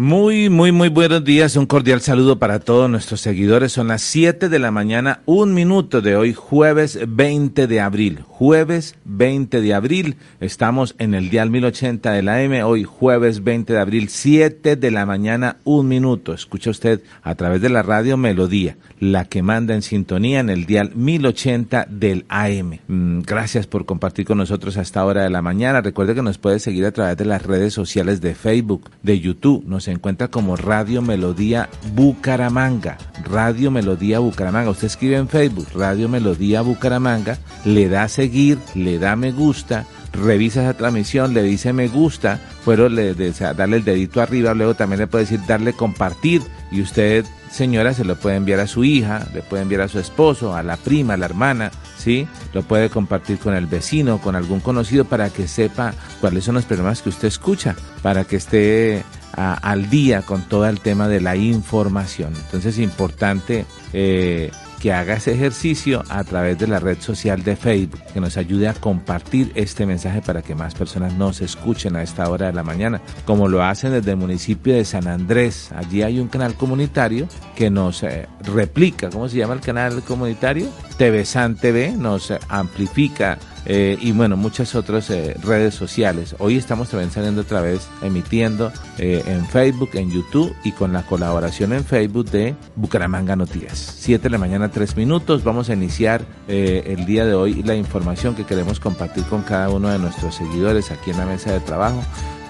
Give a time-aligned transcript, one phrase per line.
[0.00, 1.56] Muy, muy, muy buenos días.
[1.56, 3.72] Un cordial saludo para todos nuestros seguidores.
[3.72, 8.20] Son las 7 de la mañana, un minuto de hoy, jueves 20 de abril.
[8.26, 10.16] Jueves 20 de abril.
[10.40, 12.62] Estamos en el dial 1080 de la M.
[12.62, 16.32] Hoy, jueves 20 de abril, 7 de la mañana, un minuto.
[16.32, 20.64] Escucha usted a través de la radio Melodía, la que manda en sintonía en el
[20.64, 22.78] dial 1080 del AM.
[22.88, 25.82] Mm, gracias por compartir con nosotros a esta hora de la mañana.
[25.82, 29.62] Recuerde que nos puede seguir a través de las redes sociales de Facebook, de YouTube.
[29.66, 32.98] Nos encuentra como Radio Melodía Bucaramanga.
[33.24, 34.70] Radio Melodía Bucaramanga.
[34.70, 40.62] Usted escribe en Facebook Radio Melodía Bucaramanga, le da seguir, le da me gusta, revisa
[40.62, 45.06] esa transmisión, le dice me gusta, pero le, darle el dedito arriba, luego también le
[45.06, 49.42] puede decir darle compartir y usted, señora, se lo puede enviar a su hija, le
[49.42, 52.26] puede enviar a su esposo, a la prima, a la hermana, ¿sí?
[52.52, 56.64] Lo puede compartir con el vecino, con algún conocido para que sepa cuáles son los
[56.64, 61.36] problemas que usted escucha, para que esté al día con todo el tema de la
[61.36, 62.32] información.
[62.34, 64.50] Entonces es importante eh,
[64.80, 68.66] que haga ese ejercicio a través de la red social de Facebook, que nos ayude
[68.66, 72.62] a compartir este mensaje para que más personas nos escuchen a esta hora de la
[72.62, 75.70] mañana, como lo hacen desde el municipio de San Andrés.
[75.76, 80.68] Allí hay un canal comunitario que nos eh, replica, ¿cómo se llama el canal comunitario?
[81.00, 86.36] TV San TV, nos amplifica eh, y bueno, muchas otras eh, redes sociales.
[86.38, 91.02] Hoy estamos también saliendo otra vez, emitiendo eh, en Facebook, en YouTube y con la
[91.04, 93.78] colaboración en Facebook de Bucaramanga Noticias.
[93.78, 95.42] 7 de la mañana, 3 minutos.
[95.42, 99.88] Vamos a iniciar el día de hoy la información que queremos compartir con cada uno
[99.88, 102.02] de nuestros seguidores aquí en la mesa de trabajo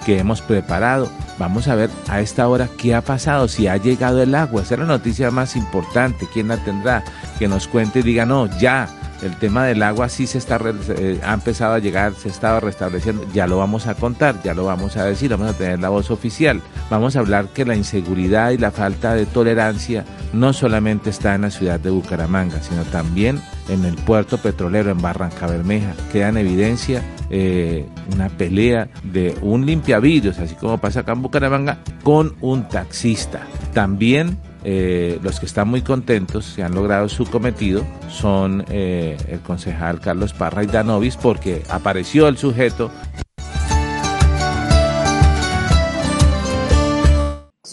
[0.05, 1.09] que hemos preparado.
[1.37, 4.61] Vamos a ver a esta hora qué ha pasado, si ha llegado el agua.
[4.61, 6.27] Esa es la noticia más importante.
[6.31, 7.03] ¿Quién la tendrá?
[7.39, 8.87] Que nos cuente y diga, no, ya
[9.21, 13.25] el tema del agua sí se está eh, ha empezado a llegar, se estaba restableciendo,
[13.33, 16.09] ya lo vamos a contar, ya lo vamos a decir, vamos a tener la voz
[16.09, 16.61] oficial.
[16.89, 21.41] Vamos a hablar que la inseguridad y la falta de tolerancia no solamente está en
[21.41, 25.93] la ciudad de Bucaramanga, sino también en el puerto petrolero en Barranca Bermeja.
[26.11, 27.03] Queda en evidencia
[27.33, 33.47] eh, una pelea de un limpiavidrios, así como pasa acá en Bucaramanga, con un taxista.
[33.73, 39.39] También eh, los que están muy contentos, se han logrado su cometido, son eh, el
[39.39, 42.91] concejal Carlos Parra y Danovis, porque apareció el sujeto.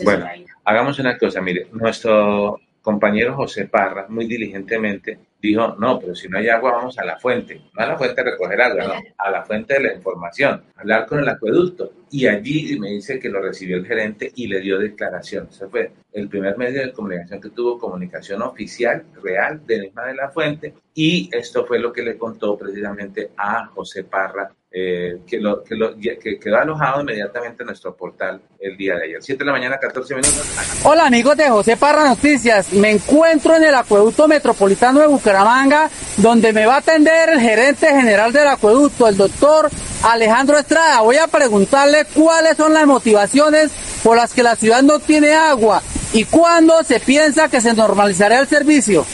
[0.04, 0.25] Bueno,
[0.64, 6.38] hagamos una cosa, mire, nuestro compañero José Parra, muy diligentemente, dijo, no, pero si no
[6.38, 7.60] hay agua, vamos a la fuente.
[7.75, 11.04] No a la fuente de recoger agua, no, a la fuente de la información, hablar
[11.04, 11.93] con el acueducto.
[12.10, 15.49] Y allí me dice que lo recibió el gerente y le dio declaración.
[15.50, 20.15] Ese fue el primer medio de comunicación que tuvo comunicación oficial, real, de misma de
[20.15, 20.72] la fuente.
[20.94, 25.74] Y esto fue lo que le contó precisamente a José Parra eh, que, lo, que,
[25.74, 29.18] lo, que, quedó alojado inmediatamente en nuestro portal el día de ayer.
[29.22, 30.42] 7 de la mañana, 14 minutos.
[30.84, 36.52] Hola amigos de José Parra Noticias, me encuentro en el acueducto metropolitano de Bucaramanga, donde
[36.52, 39.70] me va a atender el gerente general del acueducto, el doctor
[40.02, 41.00] Alejandro Estrada.
[41.00, 43.70] Voy a preguntarle cuáles son las motivaciones
[44.02, 48.38] por las que la ciudad no tiene agua y cuándo se piensa que se normalizará
[48.40, 49.06] el servicio.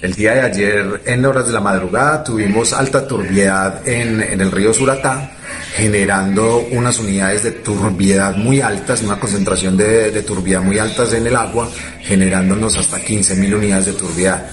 [0.00, 4.72] El día de ayer, en horas de la madrugada, tuvimos alta turbiedad en, el río
[4.72, 5.32] Suratá,
[5.74, 11.26] generando unas unidades de turbiedad muy altas, una concentración de, de turbiedad muy altas en
[11.26, 11.68] el agua,
[12.00, 14.46] generándonos hasta 15.000 unidades de turbiedad.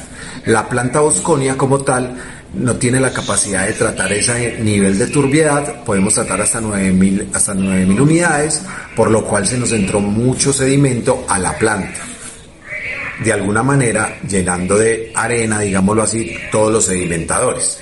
[0.47, 2.15] La planta Bosconia como tal
[2.55, 7.53] no tiene la capacidad de tratar ese nivel de turbiedad, podemos tratar hasta 9.000 hasta
[7.53, 8.63] 9.000 unidades,
[8.95, 12.14] por lo cual se nos entró mucho sedimento a la planta
[13.23, 17.79] de alguna manera llenando de arena, digámoslo así, todos los sedimentadores.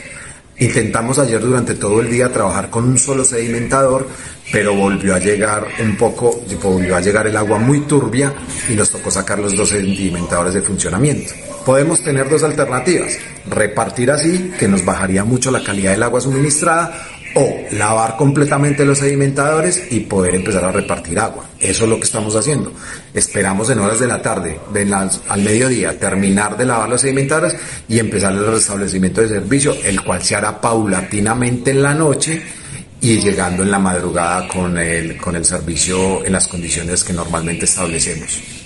[0.59, 4.07] Intentamos ayer durante todo el día trabajar con un solo sedimentador,
[4.51, 8.33] pero volvió a llegar un poco, volvió a llegar el agua muy turbia
[8.69, 11.33] y nos tocó sacar los dos sedimentadores de funcionamiento.
[11.65, 13.18] Podemos tener dos alternativas,
[13.50, 19.00] repartir así, que nos bajaría mucho la calidad del agua suministrada, o lavar completamente los
[19.00, 21.45] sedimentadores y poder empezar a repartir agua.
[21.59, 22.71] Eso es lo que estamos haciendo.
[23.13, 24.59] Esperamos en horas de la tarde,
[25.27, 27.56] al mediodía, terminar de lavar los sedimentadores
[27.88, 32.41] y empezar el restablecimiento de servicio, el cual se hará paulatinamente en la noche
[33.01, 37.65] y llegando en la madrugada con el, con el servicio en las condiciones que normalmente
[37.65, 38.62] establecemos.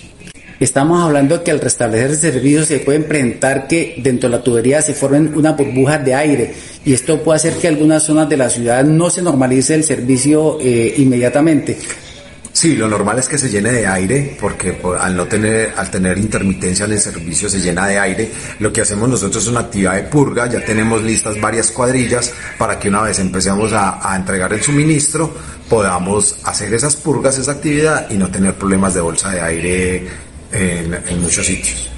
[0.59, 4.81] Estamos hablando que al restablecer el servicio se puede presentar que dentro de la tubería
[4.81, 8.49] se formen unas burbujas de aire y esto puede hacer que algunas zonas de la
[8.49, 11.77] ciudad no se normalice el servicio eh, inmediatamente.
[12.51, 16.17] Sí, lo normal es que se llene de aire, porque al no tener, al tener
[16.17, 18.31] intermitencia en el servicio se llena de aire.
[18.57, 22.79] Lo que hacemos nosotros es una actividad de purga, ya tenemos listas varias cuadrillas para
[22.79, 25.31] que una vez empecemos a entregar el suministro,
[25.69, 31.21] podamos hacer esas purgas, esa actividad y no tener problemas de bolsa de aire en,
[31.21, 31.89] muchos sitios.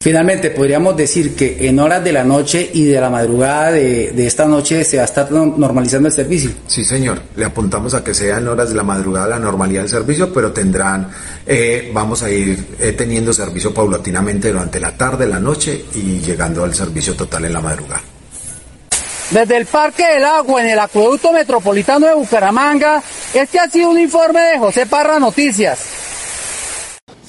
[0.00, 4.46] Finalmente, podríamos decir que en horas de la noche y de la madrugada de, esta
[4.46, 6.50] noche se va a estar normalizando el servicio.
[6.66, 7.20] Sí, señor.
[7.34, 10.52] Le apuntamos a que sea en horas de la madrugada la normalidad del servicio, pero
[10.52, 11.10] tendrán,
[11.44, 16.62] eh, vamos a ir eh, teniendo servicio paulatinamente durante la tarde, la noche y llegando
[16.62, 18.02] al servicio total en la madrugada.
[19.30, 23.02] Desde el Parque del Agua en el Acueducto Metropolitano de Bucaramanga,
[23.34, 25.95] este ha sido un informe de José Parra Noticias.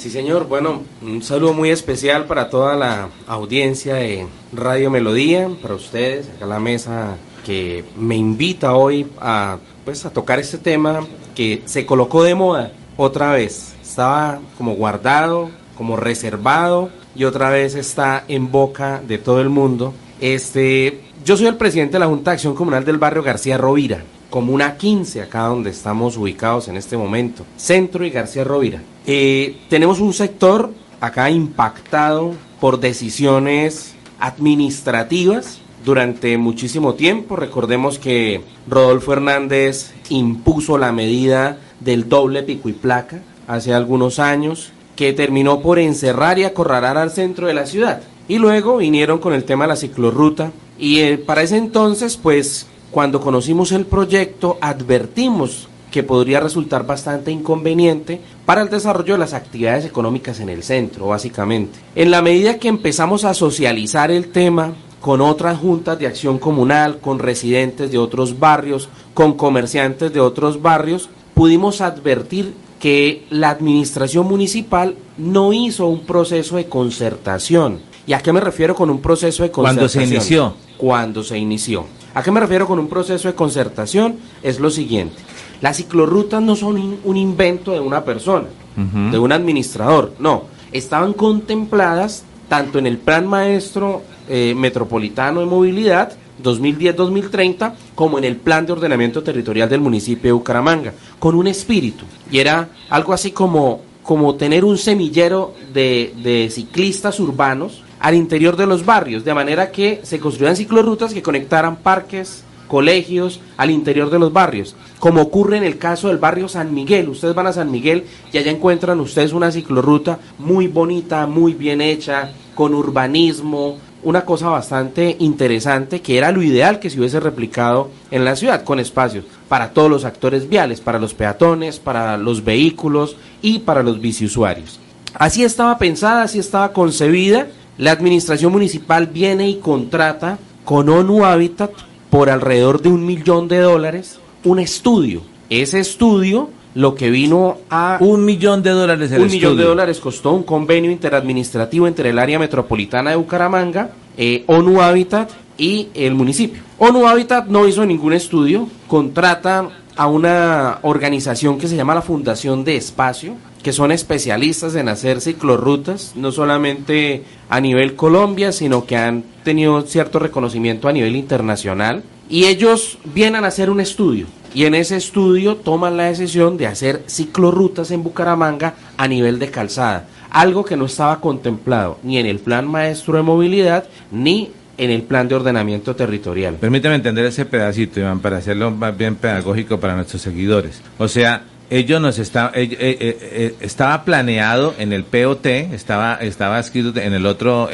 [0.07, 0.47] Sí, señor.
[0.47, 6.45] Bueno, un saludo muy especial para toda la audiencia de Radio Melodía, para ustedes, acá
[6.45, 11.05] la mesa que me invita hoy a, pues, a tocar este tema
[11.35, 13.75] que se colocó de moda otra vez.
[13.81, 19.93] Estaba como guardado, como reservado y otra vez está en boca de todo el mundo.
[20.21, 24.05] Este, yo soy el presidente de la Junta de Acción Comunal del barrio García Rovira,
[24.29, 28.81] Comuna 15, acá donde estamos ubicados en este momento, Centro y García Rovira.
[29.09, 37.37] Eh, tenemos un sector acá impactado por decisiones administrativas durante muchísimo tiempo.
[37.37, 44.73] Recordemos que Rodolfo Hernández impuso la medida del doble pico y placa hace algunos años,
[44.97, 48.01] que terminó por encerrar y acorralar al centro de la ciudad.
[48.27, 50.51] Y luego vinieron con el tema de la ciclorruta.
[50.77, 57.31] Y eh, para ese entonces, pues, cuando conocimos el proyecto, advertimos que podría resultar bastante
[57.31, 61.79] inconveniente para el desarrollo de las actividades económicas en el centro, básicamente.
[61.95, 66.99] En la medida que empezamos a socializar el tema con otras juntas de acción comunal,
[66.99, 74.27] con residentes de otros barrios, con comerciantes de otros barrios, pudimos advertir que la administración
[74.27, 77.79] municipal no hizo un proceso de concertación.
[78.05, 79.89] ¿Y a qué me refiero con un proceso de concertación?
[79.89, 80.53] Cuando se inició.
[80.77, 81.85] Cuando se inició.
[82.13, 84.17] ¿A qué me refiero con un proceso de concertación?
[84.43, 85.15] Es lo siguiente.
[85.61, 90.43] Las ciclorrutas no son un invento de una persona, de un administrador, no.
[90.71, 96.13] Estaban contempladas tanto en el Plan Maestro eh, Metropolitano de Movilidad
[96.43, 102.05] 2010-2030 como en el Plan de Ordenamiento Territorial del municipio de Bucaramanga, con un espíritu.
[102.31, 108.55] Y era algo así como, como tener un semillero de, de ciclistas urbanos al interior
[108.55, 114.09] de los barrios, de manera que se construyeran ciclorrutas que conectaran parques, colegios al interior
[114.09, 117.09] de los barrios, como ocurre en el caso del barrio San Miguel.
[117.09, 121.81] Ustedes van a San Miguel y allá encuentran ustedes una ciclorruta muy bonita, muy bien
[121.81, 127.89] hecha, con urbanismo, una cosa bastante interesante que era lo ideal que se hubiese replicado
[128.11, 132.43] en la ciudad, con espacios para todos los actores viales, para los peatones, para los
[132.43, 134.79] vehículos y para los biciusuarios.
[135.13, 137.47] Así estaba pensada, así estaba concebida.
[137.77, 141.71] La administración municipal viene y contrata con ONU Habitat
[142.09, 145.21] por alrededor de un millón de dólares un estudio.
[145.49, 147.97] Ese estudio lo que vino a...
[147.99, 152.37] Un millón de dólares Un millón de dólares costó un convenio interadministrativo entre el área
[152.37, 156.61] metropolitana de Bucaramanga, eh, ONU Habitat y el municipio.
[156.77, 162.63] ONU Habitat no hizo ningún estudio, contrata a una organización que se llama la Fundación
[162.63, 168.95] de Espacio, que son especialistas en hacer ciclorrutas, no solamente a nivel Colombia, sino que
[168.95, 172.03] han tenido cierto reconocimiento a nivel internacional.
[172.29, 174.27] Y ellos vienen a hacer un estudio.
[174.53, 179.51] Y en ese estudio toman la decisión de hacer ciclorrutas en Bucaramanga a nivel de
[179.51, 180.07] calzada.
[180.29, 185.03] Algo que no estaba contemplado ni en el plan maestro de movilidad ni en el
[185.03, 186.55] plan de ordenamiento territorial.
[186.55, 190.81] Permítame entender ese pedacito, Iván, para hacerlo más bien pedagógico para nuestros seguidores.
[190.97, 196.59] O sea, ellos nos está, eh, eh, eh, estaba planeado en el POT, estaba, estaba
[196.59, 197.69] escrito en el otro,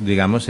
[0.00, 0.48] digamos,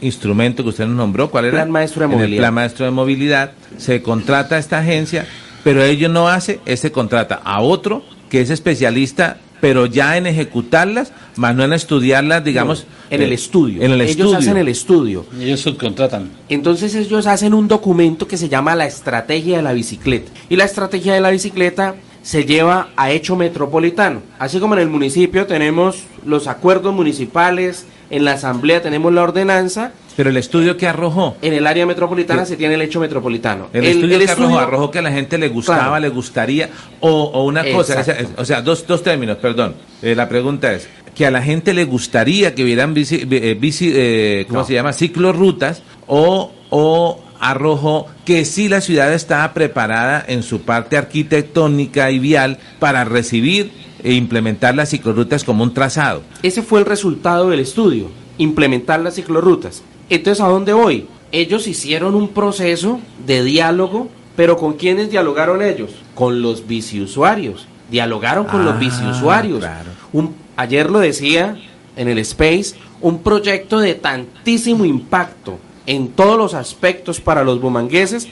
[0.00, 1.58] instrumento que usted nos nombró, ¿cuál era?
[1.58, 2.32] Plan maestro de movilidad.
[2.32, 5.26] el plan maestro de movilidad, se contrata a esta agencia,
[5.62, 11.12] pero ellos no hace, ese contrata a otro que es especialista pero ya en ejecutarlas,
[11.36, 12.86] más no en estudiarlas, digamos.
[13.10, 13.82] en el estudio.
[13.82, 15.26] En el ellos hacen el estudio.
[15.38, 16.30] Ellos subcontratan.
[16.48, 20.30] Entonces ellos hacen un documento que se llama la estrategia de la bicicleta.
[20.48, 24.22] Y la estrategia de la bicicleta se lleva a hecho metropolitano.
[24.38, 29.92] Así como en el municipio tenemos los acuerdos municipales en la asamblea tenemos la ordenanza.
[30.16, 31.36] Pero el estudio que arrojó.
[31.40, 33.68] En el área metropolitana se tiene el hecho metropolitano.
[33.72, 36.68] El, estudio que arrojó, arrojó que a la gente le gustaba, le gustaría,
[37.00, 38.04] o, una cosa,
[38.36, 39.74] o sea, dos, dos términos, perdón.
[40.02, 43.92] Eh, la pregunta es, que a la gente le gustaría que hubieran bici, eh, bici
[43.94, 44.92] eh, ¿cómo se llama?
[44.92, 52.18] Ciclorrutas, o, o arrojó que sí la ciudad estaba preparada en su parte arquitectónica y
[52.18, 56.22] vial para recibir e implementar las ciclorrutas como un trazado.
[56.42, 59.82] Ese fue el resultado del estudio, implementar las ciclorrutas.
[60.08, 61.06] Entonces, ¿a dónde voy?
[61.32, 65.90] Ellos hicieron un proceso de diálogo, pero ¿con quiénes dialogaron ellos?
[66.14, 67.66] Con los biciusuarios.
[67.90, 69.64] Dialogaron con los ah, biciusuarios.
[70.12, 71.56] Un, ayer lo decía
[71.96, 78.28] en el Space, un proyecto de tantísimo impacto en todos los aspectos para los bumangueses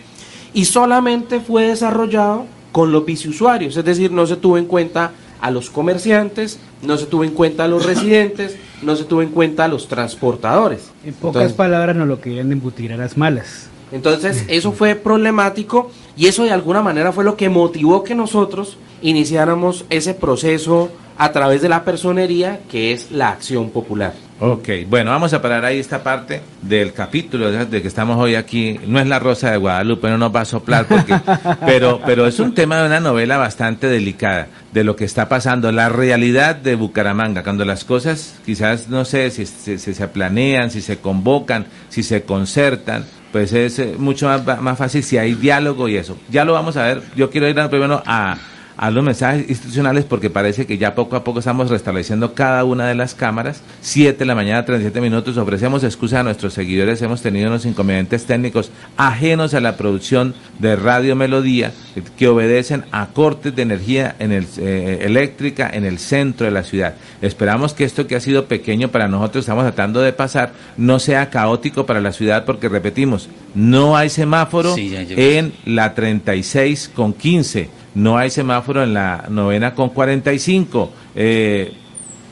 [0.54, 5.50] y solamente fue desarrollado con los biciusuarios, es decir, no se tuvo en cuenta a
[5.50, 9.64] los comerciantes, no se tuvo en cuenta a los residentes, no se tuvo en cuenta
[9.64, 10.90] a los transportadores.
[11.04, 13.68] En pocas palabras no lo querían embutir a las malas.
[13.90, 18.76] Entonces eso fue problemático y eso de alguna manera fue lo que motivó que nosotros
[19.00, 24.14] iniciáramos ese proceso a través de la personería que es la acción popular.
[24.40, 28.78] Ok, bueno, vamos a parar ahí esta parte del capítulo de que estamos hoy aquí.
[28.87, 31.12] No es la Rosa de Guadalupe, no nos va a soplar, porque,
[31.66, 35.73] pero, pero es un tema de una novela bastante delicada, de lo que está pasando,
[35.73, 40.99] la realidad de Bucaramanga, cuando las cosas quizás no sé si, se planean, si se
[40.99, 45.97] convocan, si se concertan, pues es eh, mucho más, más fácil si hay diálogo y
[45.97, 46.16] eso.
[46.30, 47.02] Ya lo vamos a ver.
[47.16, 48.38] Yo quiero ir primero a
[48.78, 52.87] a los mensajes institucionales porque parece que ya poco a poco estamos restableciendo cada una
[52.87, 53.61] de las cámaras.
[53.80, 55.37] 7 de la mañana, 37 minutos.
[55.37, 57.02] Ofrecemos excusa a nuestros seguidores.
[57.02, 61.73] Hemos tenido unos inconvenientes técnicos ajenos a la producción de Radio Melodía
[62.16, 66.62] que obedecen a cortes de energía en el, eh, eléctrica en el centro de la
[66.62, 66.94] ciudad.
[67.20, 71.30] Esperamos que esto que ha sido pequeño para nosotros, estamos tratando de pasar, no sea
[71.30, 78.16] caótico para la ciudad porque repetimos, no hay semáforo en la 36 con 15 no
[78.16, 80.90] hay semáforo en la novena con 45.
[81.16, 81.72] Eh,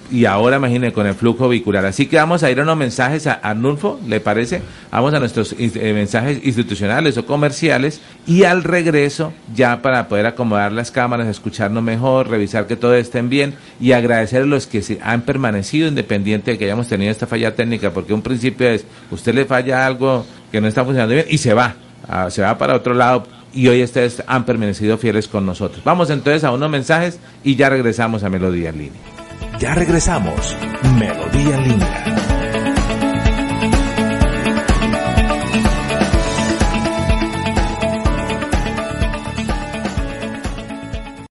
[0.09, 1.85] y ahora imaginen con el flujo vehicular.
[1.85, 4.63] Así que vamos a ir a unos mensajes a Arnulfo, ¿le parece?
[4.93, 10.71] Vamos a nuestros eh, mensajes institucionales o comerciales y al regreso ya para poder acomodar
[10.71, 15.01] las cámaras, escucharnos mejor, revisar que todo esté bien y agradecer a los que se
[15.03, 19.35] han permanecido independiente de que hayamos tenido esta falla técnica, porque un principio es, usted
[19.35, 21.75] le falla algo que no está funcionando bien y se va,
[22.09, 23.25] ah, se va para otro lado
[23.57, 25.83] y hoy ustedes han permanecido fieles con nosotros.
[25.83, 29.01] Vamos entonces a unos mensajes y ya regresamos a Melodía en línea.
[29.59, 30.55] Ya regresamos,
[30.99, 32.05] Melodía en línea.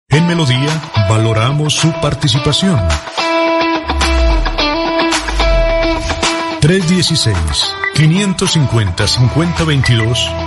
[0.10, 2.79] En Melodía valoramos su participación.
[6.62, 7.36] 316
[7.94, 10.32] 550 5022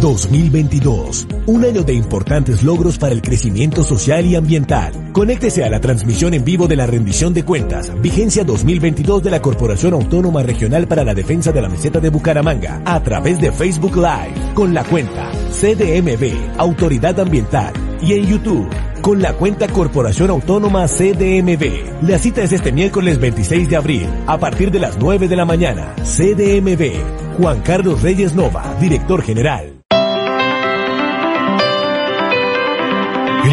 [0.00, 5.12] 2022, un año de importantes logros para el crecimiento social y ambiental.
[5.12, 9.42] Conéctese a la transmisión en vivo de la rendición de cuentas, vigencia 2022 de la
[9.42, 13.96] Corporación Autónoma Regional para la Defensa de la Meseta de Bucaramanga, a través de Facebook
[13.96, 18.68] Live, con la cuenta CDMB, Autoridad Ambiental, y en YouTube,
[19.02, 22.02] con la cuenta Corporación Autónoma CDMB.
[22.08, 25.44] La cita es este miércoles 26 de abril, a partir de las 9 de la
[25.44, 25.94] mañana.
[26.04, 29.77] CDMB, Juan Carlos Reyes Nova, director general.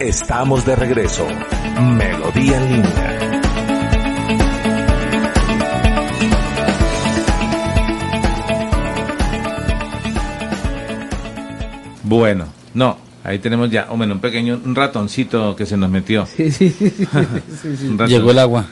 [0.00, 1.26] Estamos de regreso.
[1.80, 3.18] Melodía en línea.
[12.04, 16.26] Bueno, no, ahí tenemos ya, bueno, un pequeño un ratoncito que se nos metió.
[16.26, 17.08] Sí, sí, sí.
[18.06, 18.66] Llegó el agua.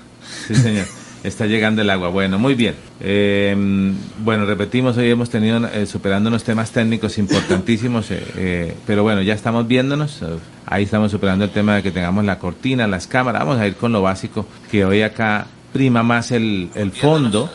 [0.47, 0.87] Sí, señor.
[1.27, 2.09] Está llegando el agua.
[2.09, 2.77] Bueno, muy bien.
[3.01, 3.93] Eh,
[4.23, 9.23] bueno, repetimos, hoy hemos tenido eh, superando unos temas técnicos importantísimos, eh, eh, pero bueno,
[9.23, 10.21] ya estamos viéndonos.
[10.67, 13.45] ahí estamos superando el tema de que tengamos la cortina, las cámaras.
[13.45, 17.51] Vamos a ir con lo básico, que hoy acá prima más el, el fondo,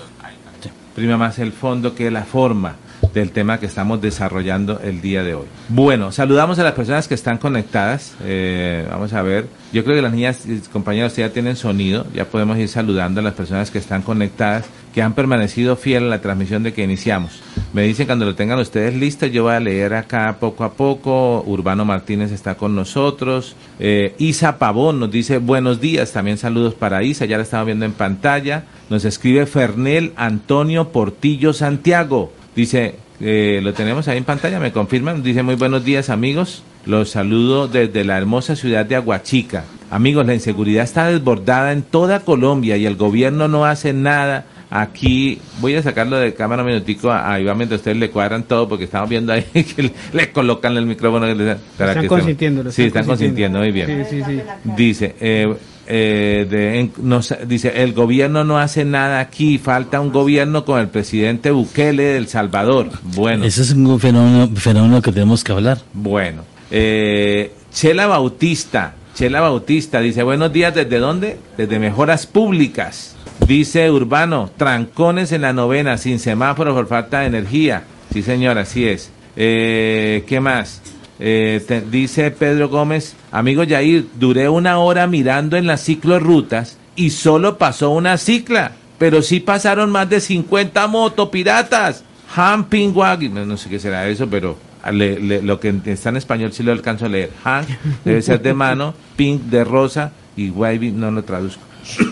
[0.93, 2.75] prima más el fondo que la forma
[3.13, 5.45] del tema que estamos desarrollando el día de hoy.
[5.69, 8.15] Bueno, saludamos a las personas que están conectadas.
[8.23, 9.47] Eh, vamos a ver.
[9.73, 12.05] Yo creo que las niñas compañeros ya tienen sonido.
[12.13, 16.09] Ya podemos ir saludando a las personas que están conectadas, que han permanecido fieles a
[16.09, 17.41] la transmisión de que iniciamos.
[17.73, 21.41] Me dicen cuando lo tengan ustedes listo, yo voy a leer acá poco a poco.
[21.45, 23.55] Urbano Martínez está con nosotros.
[23.79, 26.11] Eh, Isa Pavón nos dice buenos días.
[26.11, 27.25] También saludos para Isa.
[27.25, 28.65] Ya la estamos viendo en pantalla.
[28.89, 32.33] Nos escribe Fernel Antonio Portillo Santiago.
[32.55, 35.23] Dice, eh, lo tenemos ahí en pantalla, me confirman.
[35.23, 36.63] Dice, muy buenos días amigos.
[36.85, 39.63] Los saludo desde la hermosa ciudad de Aguachica.
[39.89, 44.45] Amigos, la inseguridad está desbordada en toda Colombia y el gobierno no hace nada.
[44.73, 48.69] Aquí voy a sacarlo de cámara un minutico a, Iván mientras ustedes le cuadran todo
[48.69, 51.27] porque estamos viendo ahí que le, le colocan el micrófono.
[51.27, 54.05] que le- para Están que consintiendo, Sí, están están consintiendo, muy bien.
[54.09, 54.41] Sí, sí, sí.
[54.63, 55.53] Dice, eh,
[55.93, 60.87] eh, de- nos- dice, el gobierno no hace nada aquí, falta un gobierno con el
[60.87, 62.89] presidente Bukele del Salvador.
[63.03, 65.79] Bueno, Ese es un fenómeno, fenómeno que tenemos que hablar.
[65.93, 66.43] bueno.
[66.71, 71.37] Eh, Chela Bautista, Chela Bautista dice, buenos días, ¿desde dónde?
[71.57, 73.15] Desde Mejoras Públicas.
[73.45, 77.83] Dice Urbano, trancones en la novena, sin semáforo por falta de energía.
[78.13, 79.11] Sí, señor, así es.
[79.35, 80.81] Eh, ¿Qué más?
[81.23, 87.11] Eh, te- dice Pedro Gómez, amigo Yair, duré una hora mirando en las ciclorrutas y
[87.11, 92.03] solo pasó una cicla, pero sí pasaron más de 50 motopiratas.
[92.35, 94.57] Humping Wagon, no, no sé qué será eso, pero
[94.91, 97.29] le- le- lo que está en español sí lo alcanzo a leer.
[97.43, 97.67] Hank
[98.05, 101.61] debe ser de mano, pink de rosa y wavy no lo traduzco.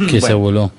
[0.10, 0.72] Que se voló.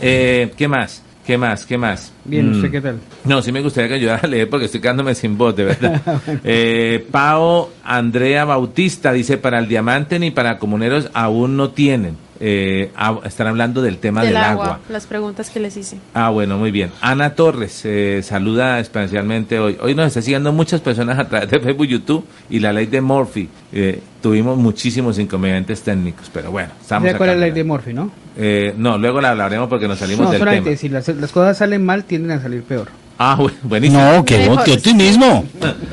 [0.00, 1.02] Eh, ¿Qué más?
[1.26, 1.64] ¿Qué más?
[1.66, 2.12] ¿Qué más?
[2.24, 2.54] Bien, Mm.
[2.56, 2.98] ¿usted qué tal?
[3.24, 6.02] No, sí me gustaría que ayudara a leer porque estoy quedándome sin voz, de verdad.
[6.44, 12.16] eh, Pao Andrea Bautista dice, para el diamante ni para comuneros aún no tienen.
[12.44, 14.80] Eh, ah, están hablando del tema del del agua, agua.
[14.88, 15.98] las preguntas que les hice.
[16.12, 16.90] Ah, bueno, muy bien.
[17.00, 19.78] Ana Torres eh, saluda especialmente hoy.
[19.80, 23.00] Hoy nos está siguiendo muchas personas a través de Facebook, YouTube y la ley de
[23.00, 23.48] Murphy.
[23.72, 27.92] Eh, tuvimos muchísimos inconvenientes técnicos, pero bueno, estamos ¿Sabe cuál es la ley de Morphy,
[27.94, 28.10] no?
[28.36, 30.76] Eh, no, luego la hablaremos porque nos salimos No, del tema.
[30.76, 32.88] si las, las cosas salen mal, tienden a salir peor.
[33.24, 34.02] Ah, bu- buenísimo.
[34.02, 35.44] No, que tú mismo.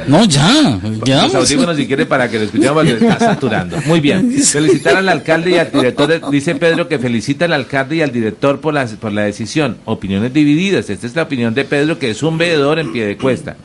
[0.07, 0.79] No, ya.
[1.05, 1.23] Ya.
[1.23, 3.77] Los audífonos si quiere para que lo escuchemos porque le está saturando.
[3.85, 4.31] Muy bien.
[4.31, 6.07] Felicitar al alcalde y al director.
[6.07, 9.77] de- dice Pedro que felicita al alcalde y al director por la, por la decisión.
[9.85, 10.89] Opiniones divididas.
[10.89, 13.55] Esta es la opinión de Pedro que es un veedor en pie de cuesta.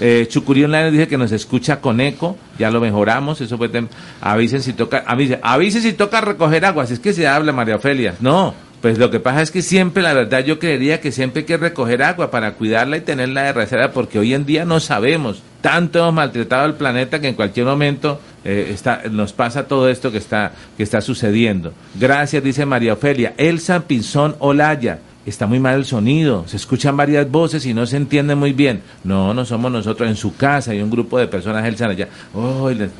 [0.00, 3.70] Eh, Chucurí Online dice que nos escucha con eco, ya lo mejoramos, eso fue
[4.20, 8.16] avisen si toca, avisen, avisen si toca recoger aguas, es que se habla María Ofelia,
[8.18, 11.46] no, pues lo que pasa es que siempre, la verdad, yo creería que siempre hay
[11.46, 15.42] que recoger agua para cuidarla y tenerla de reserva, porque hoy en día no sabemos.
[15.62, 20.12] Tanto hemos maltratado al planeta que en cualquier momento eh, está, nos pasa todo esto
[20.12, 21.72] que está, que está sucediendo.
[21.94, 23.32] Gracias, dice María Ofelia.
[23.38, 24.98] Elsa Pinzón Olaya.
[25.26, 28.82] Está muy mal el sonido, se escuchan varias voces y no se entiende muy bien.
[29.04, 30.06] No, no somos nosotros.
[30.08, 32.08] En su casa hay un grupo de personas, Elsa, allá.
[32.34, 32.90] Oh, les-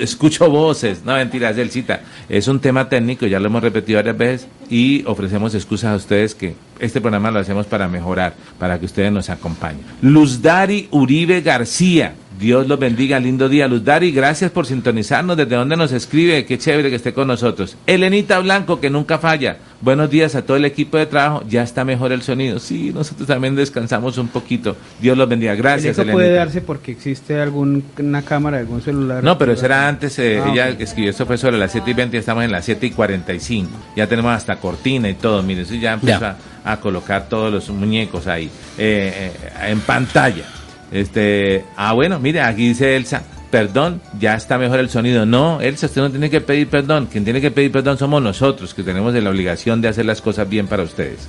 [0.00, 1.02] escucho voces.
[1.04, 2.02] No, mentiras, Elcita.
[2.28, 6.36] Es un tema técnico, ya lo hemos repetido varias veces y ofrecemos excusas a ustedes
[6.36, 9.82] que este programa lo hacemos para mejorar, para que ustedes nos acompañen.
[10.02, 12.14] Luzdari Uribe García.
[12.38, 14.10] Dios los bendiga, lindo día, Luzdari.
[14.10, 15.36] Gracias por sintonizarnos.
[15.36, 16.44] ¿Desde dónde nos escribe?
[16.44, 17.76] Qué chévere que esté con nosotros.
[17.86, 19.58] Elenita Blanco, que nunca falla.
[19.80, 21.44] Buenos días a todo el equipo de trabajo.
[21.48, 22.58] Ya está mejor el sonido.
[22.58, 24.76] Sí, nosotros también descansamos un poquito.
[25.00, 25.54] Dios los bendiga.
[25.54, 29.22] Gracias, Eso puede darse porque existe alguna cámara, algún celular.
[29.22, 31.94] No, pero eso era antes, eh, Ah, ella escribió, esto fue sobre las 7 y
[31.94, 33.70] 20, ya estamos en las 7 y 45.
[33.96, 36.36] Ya tenemos hasta cortina y todo, mire, eso ya empezó Ya.
[36.64, 38.46] A, a colocar todos los muñecos ahí,
[38.78, 40.44] eh, eh, en pantalla.
[40.92, 45.24] Este, ah, bueno, mire, aquí dice Elsa, perdón, ya está mejor el sonido.
[45.26, 48.74] No, Elsa, usted no tiene que pedir perdón, quien tiene que pedir perdón somos nosotros,
[48.74, 51.28] que tenemos la obligación de hacer las cosas bien para ustedes.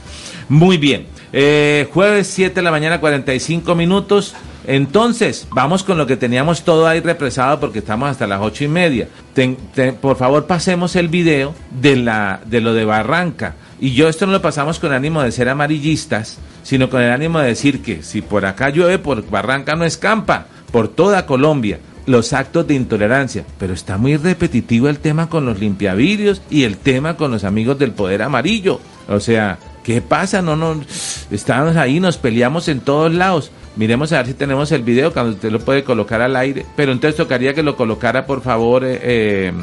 [0.49, 4.33] Muy bien, eh, jueves 7 de la mañana, 45 minutos.
[4.65, 8.69] Entonces, vamos con lo que teníamos todo ahí represado porque estamos hasta las ocho y
[8.69, 9.09] media.
[9.33, 13.55] Ten- te- por favor, pasemos el video de, la, de lo de Barranca.
[13.81, 17.39] Y yo esto no lo pasamos con ánimo de ser amarillistas, sino con el ánimo
[17.39, 22.33] de decir que si por acá llueve, por Barranca no escampa, por toda Colombia los
[22.33, 27.15] actos de intolerancia, pero está muy repetitivo el tema con los limpiavidrios y el tema
[27.15, 28.79] con los amigos del poder amarillo.
[29.07, 30.41] O sea, ¿qué pasa?
[30.41, 30.81] No, no,
[31.31, 33.51] estamos ahí, nos peleamos en todos lados.
[33.75, 36.65] Miremos a ver si tenemos el video cuando usted lo puede colocar al aire.
[36.75, 39.53] Pero entonces tocaría que lo colocara, por favor, eh, eh,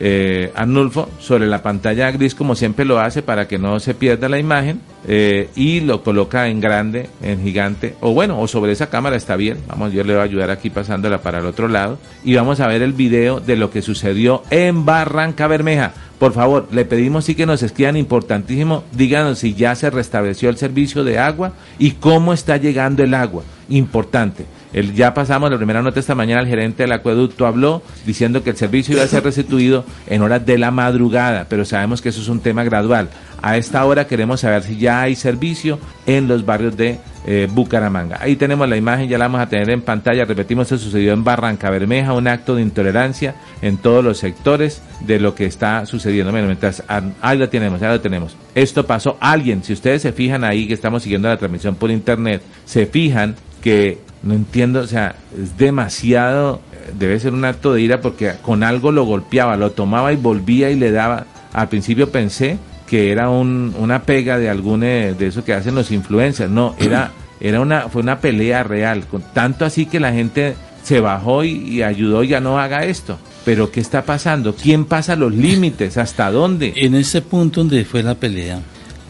[0.00, 4.28] eh, Arnulfo, sobre la pantalla gris, como siempre lo hace, para que no se pierda
[4.28, 4.80] la imagen.
[5.06, 7.94] eh, y lo coloca en grande, en gigante.
[8.00, 9.58] O bueno, o sobre esa cámara está bien.
[9.66, 11.98] Vamos, yo le voy a ayudar aquí pasándola para el otro lado.
[12.24, 15.92] Y vamos a ver el video de lo que sucedió en Barranca Bermeja.
[16.18, 20.56] Por favor, le pedimos sí que nos escriban importantísimo, díganos si ya se restableció el
[20.56, 23.44] servicio de agua y cómo está llegando el agua.
[23.68, 24.44] Importante.
[24.72, 28.50] El, ya pasamos la primera nota esta mañana, el gerente del acueducto habló diciendo que
[28.50, 32.20] el servicio iba a ser restituido en horas de la madrugada, pero sabemos que eso
[32.20, 33.08] es un tema gradual.
[33.40, 38.18] A esta hora queremos saber si ya hay servicio en los barrios de eh, Bucaramanga.
[38.20, 40.24] Ahí tenemos la imagen, ya la vamos a tener en pantalla.
[40.24, 45.20] Repetimos, esto sucedió en Barranca Bermeja, un acto de intolerancia en todos los sectores de
[45.20, 46.32] lo que está sucediendo.
[46.32, 48.36] Bueno, mientras, ah, ahí lo tenemos, ya lo tenemos.
[48.54, 52.42] Esto pasó, alguien, si ustedes se fijan ahí que estamos siguiendo la transmisión por internet,
[52.64, 56.60] se fijan que no entiendo, o sea, es demasiado,
[56.98, 60.70] debe ser un acto de ira porque con algo lo golpeaba, lo tomaba y volvía
[60.70, 61.26] y le daba.
[61.52, 65.74] Al principio pensé que era un, una pega de algún eh, de eso que hacen
[65.74, 70.12] los influencers, no, era era una fue una pelea real, con tanto así que la
[70.12, 73.18] gente se bajó y, y ayudó ya no haga esto.
[73.44, 74.54] Pero ¿qué está pasando?
[74.54, 75.96] ¿Quién pasa los límites?
[75.96, 76.74] ¿Hasta dónde?
[76.76, 78.60] En ese punto donde fue la pelea,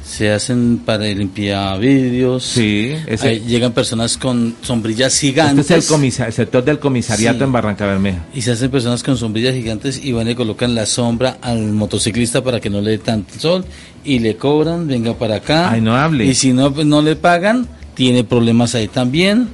[0.08, 2.42] se hacen para limpiar vidrios.
[2.42, 5.70] Sí, ese- Ahí llegan personas con sombrillas Este gigantes.
[5.70, 7.44] es el, comisa- el sector del comisariato Sí.
[7.44, 8.24] en Barranca Bermeja.
[8.34, 12.42] Y se hacen personas con sombrillas gigantes y van y colocan la sombra al motociclista
[12.42, 13.64] para que no le dé tanto sol
[14.02, 15.70] y le cobran, venga para acá.
[15.70, 16.24] Ay, no hable.
[16.24, 19.48] Y si no, pues no le pagan, tiene problemas ahí también.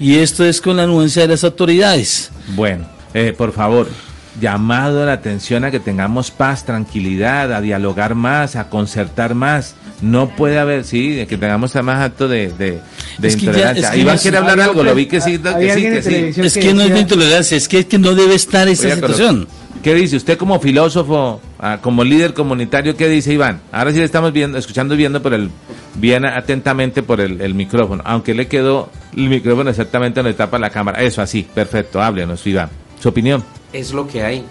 [0.00, 2.30] Y esto es con la anuencia de las autoridades.
[2.56, 3.88] Bueno, eh, por favor,
[4.40, 9.74] llamado la atención a que tengamos paz, tranquilidad, a dialogar más, a concertar más.
[10.00, 12.80] No puede haber, sí, de que tengamos más acto de, de,
[13.18, 13.84] de Es que ya- intolerancia.
[13.88, 16.54] es que Iván ya- quiere hablar algo, lo vi que sí, que sí, que Es
[16.54, 19.48] que que no es de intolerancia, es que, es que no debe estar esa situación.
[19.82, 22.96] ¿Qué dice usted como filósofo, ah, como líder comunitario?
[22.96, 23.60] ¿Qué dice Iván?
[23.70, 25.50] Ahora sí le estamos viendo, escuchando y viendo por el,
[25.94, 30.70] bien atentamente por el, el micrófono, aunque le quedó el micrófono exactamente donde tapa la
[30.70, 31.00] cámara.
[31.02, 32.70] Eso así, perfecto, háblenos, Iván.
[33.00, 33.44] Su opinión.
[33.72, 34.44] Es lo que hay.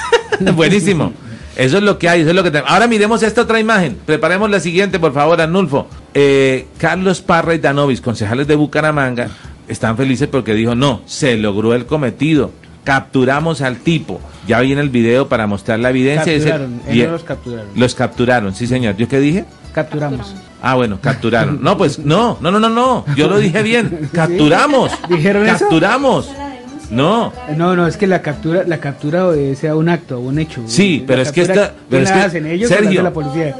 [0.54, 1.12] Buenísimo.
[1.56, 2.70] Eso es lo que hay, eso es lo que tenemos.
[2.70, 3.96] Ahora miremos esta otra imagen.
[4.04, 5.86] Preparemos la siguiente, por favor, Arnulfo.
[6.14, 9.28] Eh, Carlos Parra y Danovis, concejales de Bucaramanga,
[9.68, 12.50] están felices porque dijo, no, se logró el cometido.
[12.82, 14.20] Capturamos al tipo.
[14.46, 16.34] Ya viene el video para mostrar la evidencia.
[16.34, 17.10] Capturaron, Bien.
[17.10, 17.68] los capturaron.
[17.74, 18.96] Los capturaron, sí señor.
[18.96, 19.44] ¿Yo qué dije?
[19.72, 20.34] Capturamos.
[20.60, 21.60] Ah, bueno, capturaron.
[21.62, 23.04] No, pues no, no, no, no, no.
[23.16, 24.08] Yo lo dije bien.
[24.12, 24.92] Capturamos.
[25.08, 25.66] ¿Dijeron eso?
[26.94, 27.32] No.
[27.56, 30.62] No, no, es que la captura, la captura obedece a un acto, a un hecho.
[30.66, 33.02] Sí, La pero es que esta- pero ¿quién es que- hacen ellos Sergio.
[33.02, 33.54] la policía?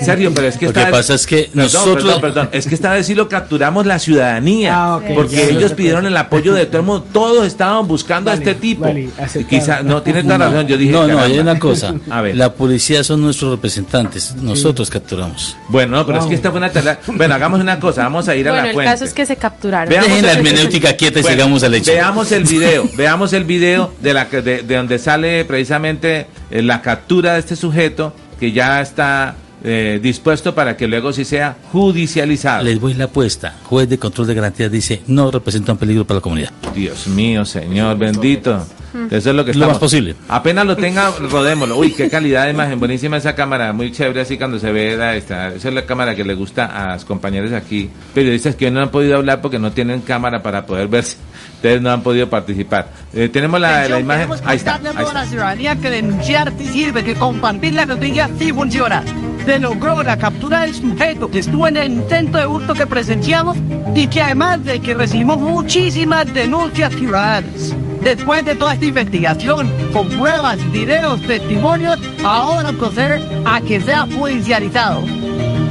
[0.00, 2.74] Sergio, pero es que Lo que pasa es que Perdón, nosotros- Perdón, perdón, Es que
[2.74, 4.74] esta vez sí lo capturamos la ciudadanía.
[4.74, 7.06] Ah, ok, porque ya, ellos pidieron el apoyo de todo el mundo.
[7.12, 8.82] Todos estaban buscando Vale, a este tipo.
[8.82, 9.48] vale, Y aceptado.
[9.48, 10.66] Quizá, no, tiene toda razón.
[10.66, 10.92] Yo dije.
[10.92, 11.94] no, no, hay una cosa.
[12.10, 12.36] A ver.
[12.36, 14.34] La policía son nuestros representantes.
[14.36, 15.56] Nosotros capturamos.
[15.68, 16.98] Bueno, no, pero es que esta fue una tarea.
[17.06, 18.02] Bueno, hagamos una cosa.
[18.04, 18.92] Vamos a ir a la el fuente.
[18.92, 19.88] caso es que se capturaron.
[19.88, 21.92] Veamos Dejen la el- hermenéutica quieta y Bueno, sigamos al hecho.
[21.92, 22.59] Veamos el video,
[22.96, 27.56] veamos el video de la de, de donde sale precisamente eh, la captura de este
[27.56, 32.64] sujeto que ya está eh, dispuesto para que luego sí sea judicializado.
[32.64, 33.56] Les voy la apuesta.
[33.64, 36.50] Juez de control de garantías dice no representa un peligro para la comunidad.
[36.74, 38.66] Dios mío, Señor bendito.
[39.10, 39.68] Eso es lo que Lo estamos.
[39.68, 40.16] más posible.
[40.28, 41.76] Apenas lo tenga, rodémoslo.
[41.76, 42.78] Uy, qué calidad de imagen.
[42.78, 43.72] Buenísima esa cámara.
[43.72, 45.48] Muy chévere así cuando se ve la, esta.
[45.48, 47.90] Esa es la cámara que le gusta a los compañeros aquí.
[48.14, 51.16] Periodistas que hoy no han podido hablar porque no tienen cámara para poder verse.
[51.56, 52.88] Ustedes no han podido participar.
[53.12, 54.30] Eh, tenemos la, la imagen.
[54.44, 54.76] Ahí está.
[54.76, 55.12] ahí está.
[55.12, 59.02] la ciudadanía que denunciar te sirve, que compartir la noticia sí funciona.
[59.44, 63.56] Se logró la captura del sujeto que estuvo en el intento de hurto que presenciamos
[63.94, 67.74] y que además de que recibimos muchísimas denuncias ciudadanas.
[68.02, 75.02] Después de toda esta investigación, con pruebas, videos, testimonios, ahora proceder a que sea judicializado.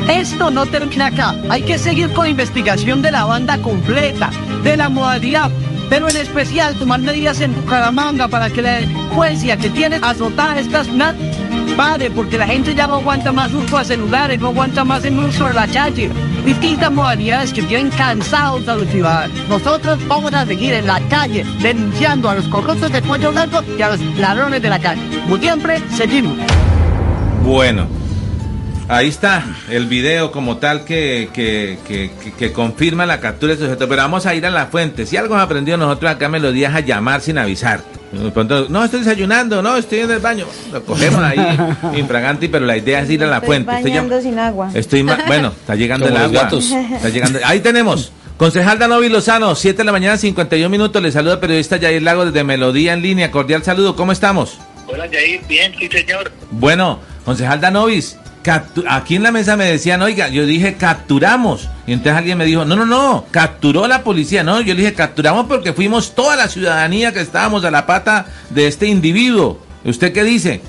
[0.08, 1.36] Esto no termina acá.
[1.50, 4.30] Hay que seguir con investigación de la banda completa,
[4.64, 5.52] de la modalidad,
[5.90, 10.84] pero en especial tomar medidas en Bucaramanga para que la delincuencia que tiene azotada esta
[10.84, 11.16] ciudad
[11.76, 15.18] pare, porque la gente ya no aguanta más uso de celulares, no aguanta más el
[15.18, 16.12] uso de la calle.
[16.46, 19.38] Distintas modalidades que tienen cansados a los ciudadanos.
[19.48, 23.82] Nosotros vamos a seguir en la calle denunciando a los corruptos de cuello blanco y
[23.82, 25.02] a los ladrones de la calle.
[25.24, 26.38] Como siempre, seguimos.
[27.44, 27.88] Bueno,
[28.88, 31.78] ahí está el video como tal que, que,
[32.38, 33.88] que, confirma la captura de sujeto.
[33.88, 35.06] Pero vamos a ir a la fuente.
[35.06, 37.82] Si algo hemos aprendido nosotros acá, Melodías a llamar sin avisar.
[38.12, 40.46] No, estoy desayunando, no, estoy en el baño.
[40.72, 41.38] Lo cogemos ahí,
[41.98, 43.72] infraganti, pero la idea es ir a la fuente.
[43.72, 44.72] Estoy bañando sin agua.
[44.74, 46.50] Estoy bueno, está llegando el agua.
[46.52, 47.40] Está llegando.
[47.46, 48.12] Ahí tenemos.
[48.38, 51.02] Concejal Danovi Lozano, 7 de la mañana, 51 minutos.
[51.02, 53.32] Le saluda el periodista Yair Lago desde Melodía en línea.
[53.32, 54.58] Cordial saludo, ¿cómo estamos?
[54.88, 56.32] Hola Yair, bien, sí señor.
[56.50, 58.18] Bueno, concejal Danovis,
[58.50, 61.70] aquí en la mesa me decían, oiga, yo dije capturamos.
[61.88, 64.44] Y entonces alguien me dijo, no, no, no, capturó la policía.
[64.44, 68.28] No, yo le dije capturamos porque fuimos toda la ciudadanía que estábamos a la pata
[68.50, 69.62] de este individuo.
[69.84, 70.62] ¿Usted qué dice?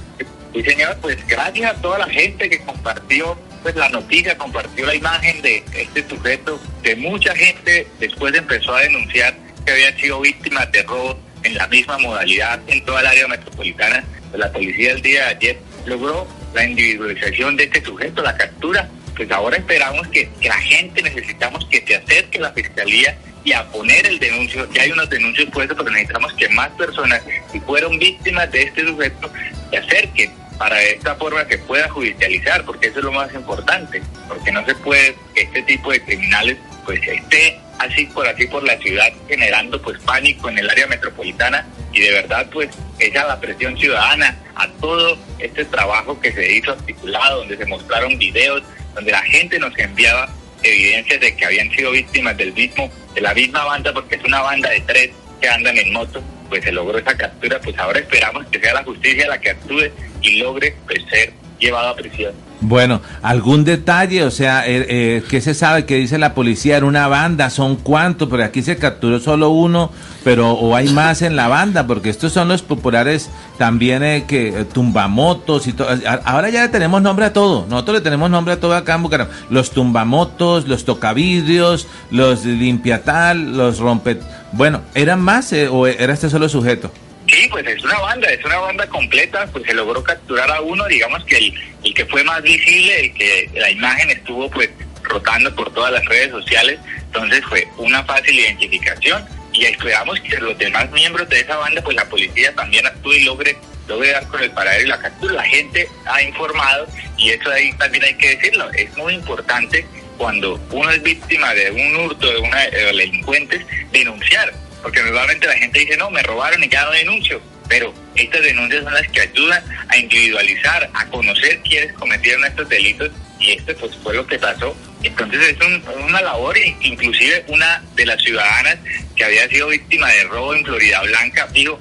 [0.54, 4.94] Sí, señor, pues gracias a toda la gente que compartió pues la noticia, compartió la
[4.94, 10.64] imagen de este sujeto, de mucha gente después empezó a denunciar que había sido víctima
[10.66, 14.04] de robo en la misma modalidad en toda el área metropolitana.
[14.32, 18.88] La policía el día de ayer logró la individualización de este sujeto, la captura.
[19.16, 23.64] Pues ahora esperamos que, la gente necesitamos que se acerque a la fiscalía y a
[23.68, 24.68] poner el denuncio.
[24.72, 28.86] Ya hay unos denuncios puestos, pero necesitamos que más personas que fueron víctimas de este
[28.86, 29.30] sujeto
[29.70, 34.02] se acerquen para de esta forma que pueda judicializar, porque eso es lo más importante,
[34.28, 38.62] porque no se puede que este tipo de criminales pues esté así por así por
[38.62, 43.40] la ciudad generando pues pánico en el área metropolitana y de verdad pues esa la
[43.40, 48.62] presión ciudadana a todo este trabajo que se hizo articulado, donde se mostraron videos,
[48.94, 50.28] donde la gente nos enviaba
[50.62, 54.40] evidencias de que habían sido víctimas del mismo, de la misma banda, porque es una
[54.42, 58.46] banda de tres que andan en moto, pues se logró esa captura, pues ahora esperamos
[58.48, 62.32] que sea la justicia la que actúe y logre pues, ser llevado a prisión.
[62.62, 64.24] Bueno, ¿algún detalle?
[64.24, 65.86] O sea, eh, eh, ¿qué se sabe?
[65.86, 66.76] ¿Qué dice la policía?
[66.76, 67.48] ¿Era una banda?
[67.48, 68.28] ¿Son cuántos?
[68.28, 69.90] Pero aquí se capturó solo uno,
[70.24, 74.48] pero o hay más en la banda, porque estos son los populares también eh, que
[74.48, 75.88] eh, tumbamotos y todo.
[76.24, 77.66] Ahora ya le tenemos nombre a todo.
[77.68, 79.38] Nosotros le tenemos nombre a todo acá en Bucaramanga.
[79.48, 84.18] Los tumbamotos, los tocavidrios, los limpiatal, los rompe...
[84.52, 86.90] Bueno, ¿eran más o era este solo sujeto?
[87.30, 90.84] Sí, pues es una banda, es una banda completa, pues se logró capturar a uno,
[90.86, 94.68] digamos que el, el que fue más visible, el que la imagen estuvo pues
[95.04, 100.58] rotando por todas las redes sociales, entonces fue una fácil identificación y esperamos que los
[100.58, 104.42] demás miembros de esa banda, pues la policía también actúe y logre, logre dar con
[104.42, 105.34] el paradero y la captura.
[105.34, 109.86] La gente ha informado y eso ahí también hay que decirlo, es muy importante
[110.18, 115.54] cuando uno es víctima de un hurto, de una de delincuentes, denunciar porque normalmente la
[115.54, 117.40] gente dice, no, me robaron y ya no denuncio.
[117.68, 123.10] Pero estas denuncias son las que ayudan a individualizar, a conocer quiénes cometieron estos delitos
[123.38, 124.76] y este pues fue lo que pasó.
[125.02, 125.56] Entonces es
[126.04, 128.78] una labor, inclusive una de las ciudadanas
[129.16, 131.80] que había sido víctima de robo en Florida Blanca dijo,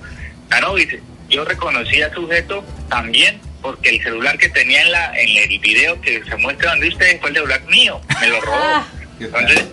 [0.61, 5.37] no, dice, yo reconocí al sujeto también porque el celular que tenía en la en
[5.37, 8.57] el video que se muestra donde ustedes fue el celular mío, me lo robó.
[8.57, 8.87] Ah.
[9.19, 9.65] Entonces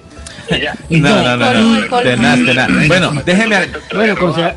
[0.91, 2.69] no, no, no, Tenaz, tenaz.
[2.89, 3.57] Bueno, déjeme,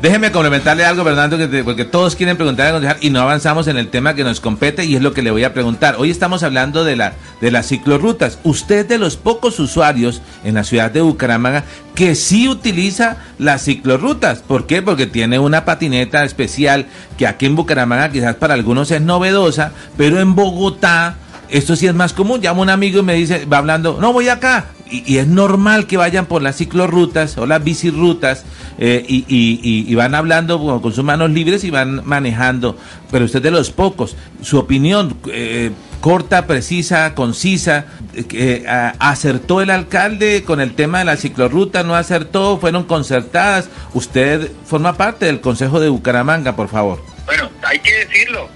[0.00, 4.14] déjeme complementarle algo, Fernando, porque todos quieren preguntar al y no avanzamos en el tema
[4.14, 5.96] que nos compete y es lo que le voy a preguntar.
[5.98, 8.38] Hoy estamos hablando de, la, de las ciclorrutas.
[8.44, 11.64] Usted de los pocos usuarios en la ciudad de Bucaramanga
[11.94, 14.40] que sí utiliza las ciclorrutas.
[14.40, 14.82] ¿Por qué?
[14.82, 16.86] Porque tiene una patineta especial
[17.18, 21.16] que aquí en Bucaramanga quizás para algunos es novedosa, pero en Bogotá
[21.50, 22.40] esto sí es más común.
[22.40, 25.96] Llama un amigo y me dice, va hablando, no voy acá, y, es normal que
[25.96, 28.44] vayan por las ciclorrutas o las bicirrutas
[28.78, 32.76] eh, y, van hablando con sus manos libres y van manejando.
[33.10, 38.64] Pero usted de los pocos, su opinión eh, corta, precisa, concisa, eh,
[38.98, 41.82] ¿acertó el alcalde con el tema de la ciclorruta?
[41.82, 42.58] ¿No acertó?
[42.58, 43.68] ¿Fueron concertadas?
[43.94, 47.04] Usted forma parte del Consejo de Bucaramanga, por favor.
[47.26, 48.48] Bueno, hay que decirlo,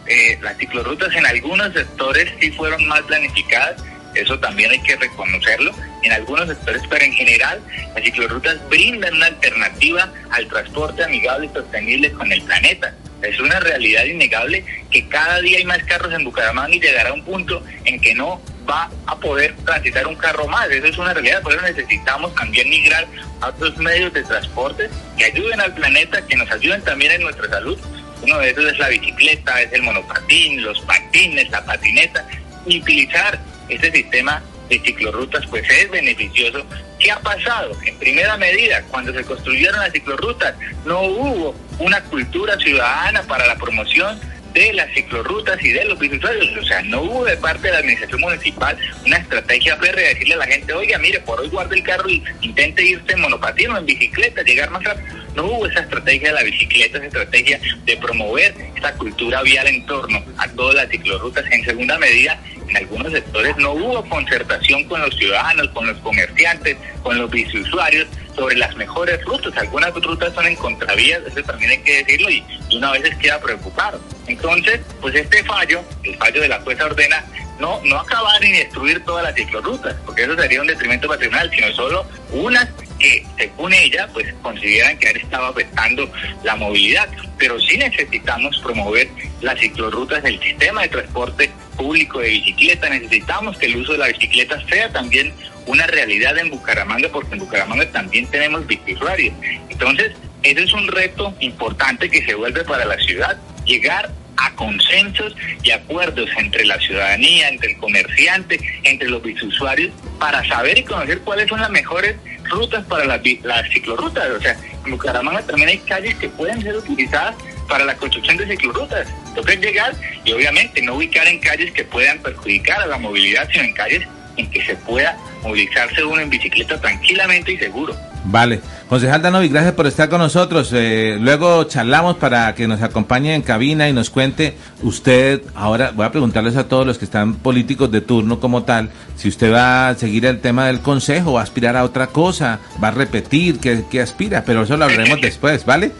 [0.43, 5.73] las ciclorrutas en algunos sectores sí fueron más planificadas eso también hay que reconocerlo
[6.03, 7.61] en algunos sectores, pero en general
[7.95, 12.95] las ciclorrutas brindan una alternativa al transporte amigable y sostenible con el planeta.
[13.23, 17.15] Es una realidad innegable que cada día hay más carros en Bucaramanga y llegará a
[17.15, 20.69] un punto en que no va a poder transitar un carro más.
[20.71, 23.07] Eso es una realidad, por eso necesitamos también migrar
[23.41, 27.49] a otros medios de transporte que ayuden al planeta, que nos ayuden también en nuestra
[27.49, 27.79] salud.
[28.23, 32.27] Uno de esos es la bicicleta, es el monopatín, los patines, la patineta,
[32.67, 36.65] utilizar este sistema de ciclorrutas pues es beneficioso.
[36.99, 37.77] ¿Qué ha pasado?
[37.85, 43.57] En primera medida, cuando se construyeron las ciclorrutas, no hubo una cultura ciudadana para la
[43.57, 44.19] promoción
[44.55, 46.57] de las ciclorrutas y de los bisusuarios.
[46.57, 50.35] O sea, no hubo de parte de la administración municipal una estrategia férrea de decirle
[50.35, 53.71] a la gente, oiga, mire, por hoy guarde el carro y intente irse en monopatín
[53.71, 55.24] o en bicicleta, llegar más rápido.
[55.35, 59.85] No hubo esa estrategia de la bicicleta, esa estrategia de promover esa cultura vial en
[59.87, 61.45] torno a todas las ciclorrutas.
[61.51, 66.77] En segunda medida, en algunos sectores no hubo concertación con los ciudadanos, con los comerciantes,
[67.03, 69.57] con los biciusuarios sobre las mejores rutas.
[69.57, 73.17] Algunas rutas son en contravías, eso también hay que decirlo, y, y uno a veces
[73.17, 74.01] queda preocupado.
[74.27, 77.25] Entonces, pues este fallo, el fallo de la jueza ordena
[77.59, 81.73] no, no acabar ni destruir todas las ciclorrutas, porque eso sería un detrimento patrimonial, sino
[81.73, 82.69] solo unas
[83.05, 86.11] que, según ella, pues consideran que han estado afectando
[86.43, 87.09] la movilidad.
[87.39, 89.09] Pero sí necesitamos promover
[89.43, 92.89] las ciclorrutas del sistema de transporte público de bicicleta.
[92.89, 95.33] Necesitamos que el uso de la bicicleta sea también
[95.67, 99.35] una realidad en Bucaramanga, porque en Bucaramanga también tenemos bicicluarios.
[99.69, 100.13] Entonces,
[100.43, 105.71] ese es un reto importante que se vuelve para la ciudad, llegar a consensos y
[105.71, 111.49] acuerdos entre la ciudadanía, entre el comerciante, entre los bisusuarios, para saber y conocer cuáles
[111.49, 114.29] son las mejores rutas para las, las ciclorrutas.
[114.31, 117.35] O sea, en Bucaramanga también hay calles que pueden ser utilizadas
[117.69, 119.09] para la construcción de ciclorrutas.
[119.35, 123.65] Toca llegar y obviamente no ubicar en calles que puedan perjudicar a la movilidad, sino
[123.65, 127.97] en calles en que se pueda movilizarse uno en bicicleta tranquilamente y seguro.
[128.25, 128.61] Vale.
[128.89, 130.71] Concejal Danovi, gracias por estar con nosotros.
[130.75, 136.05] Eh, luego charlamos para que nos acompañe en cabina y nos cuente usted, ahora voy
[136.05, 139.89] a preguntarles a todos los que están políticos de turno como tal, si usted va
[139.89, 143.59] a seguir el tema del consejo, va a aspirar a otra cosa, va a repetir
[143.59, 145.93] qué, aspira, pero eso lo hablaremos después, ¿vale?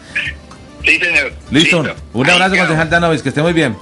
[0.83, 1.33] Sí, señor.
[1.49, 1.83] Listo.
[2.13, 3.75] Un abrazo, concejal Danovis, que esté muy bien.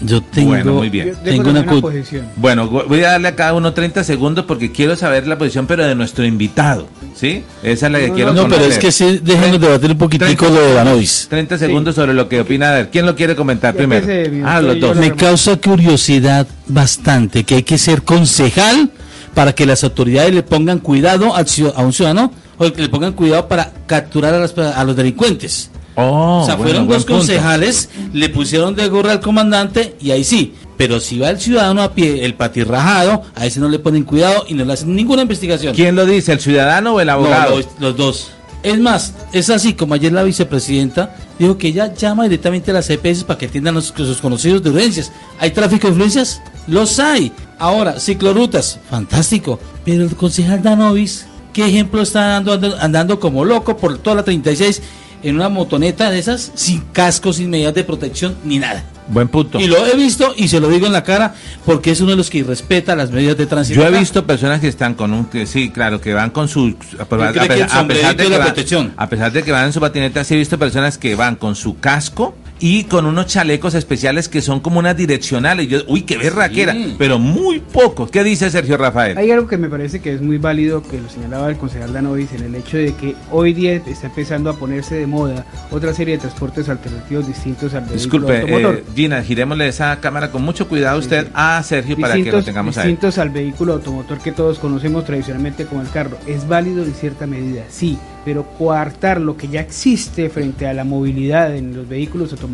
[0.00, 1.14] Yo, tengo, bueno, muy bien.
[1.24, 2.26] tengo una, posición.
[2.36, 5.84] Bueno, voy a darle a cada uno 30 segundos porque quiero saber la posición, pero
[5.86, 7.42] de nuestro invitado, ¿sí?
[7.62, 10.60] Esa es la que quiero No, pero es que sí, déjenos debatir un poquitico lo
[10.60, 11.26] de Danois.
[11.28, 12.70] 30 segundos sobre lo que opina.
[12.70, 14.06] A ver, ¿quién lo quiere comentar primero?
[14.46, 14.96] ah, los dos.
[14.96, 18.90] Me causa curiosidad bastante que hay que ser concejal
[19.34, 23.48] para que las autoridades le pongan cuidado a un ciudadano o que le pongan cuidado
[23.48, 25.70] para capturar a los delincuentes.
[26.00, 30.54] Oh, o sea, fueron dos concejales, le pusieron de gorra al comandante y ahí sí.
[30.76, 34.44] Pero si va el ciudadano a pie, el patirrajado, a ese no le ponen cuidado
[34.46, 35.74] y no le hacen ninguna investigación.
[35.74, 37.58] ¿Quién lo dice, el ciudadano o el abogado?
[37.80, 38.30] los, dos.
[38.62, 42.88] Es más, es así como ayer la vicepresidenta dijo que ella llama directamente a las
[42.90, 45.10] EPS para que atiendan a sus conocidos de urgencias.
[45.40, 46.40] ¿Hay tráfico de influencias?
[46.68, 47.32] Los hay.
[47.58, 49.58] Ahora, ciclorutas, fantástico.
[49.84, 54.80] Pero el concejal Danovis, ¿qué ejemplo está dando andando como loco por toda la 36
[55.22, 58.84] en una motoneta de esas sin casco, sin medidas de protección ni nada.
[59.08, 59.58] Buen punto.
[59.58, 62.16] Y lo he visto y se lo digo en la cara porque es uno de
[62.16, 63.80] los que respeta las medidas de tránsito.
[63.80, 66.76] Yo he visto personas que están con un, que sí, claro, que van con su,
[66.98, 70.58] a, pesar, de que a pesar de que van en su patineta, sí he visto
[70.58, 74.96] personas que van con su casco y con unos chalecos especiales que son como unas
[74.96, 75.68] direccionales.
[75.68, 78.06] Yo, uy, qué berraquera, pero muy poco.
[78.06, 79.16] ¿Qué dice Sergio Rafael?
[79.18, 82.32] Hay algo que me parece que es muy válido, que lo señalaba el concejal Danovis,
[82.32, 86.14] en el hecho de que hoy día está empezando a ponerse de moda otra serie
[86.14, 91.28] de transportes alternativos distintos al Disculpe, eh, Gina, girémosle esa cámara con mucho cuidado usted
[91.34, 92.88] a Sergio para que lo tengamos ahí.
[92.88, 96.18] Distintos al vehículo automotor que todos conocemos tradicionalmente como el carro.
[96.26, 100.84] Es válido en cierta medida, sí, pero coartar lo que ya existe frente a la
[100.84, 102.47] movilidad en los vehículos automotores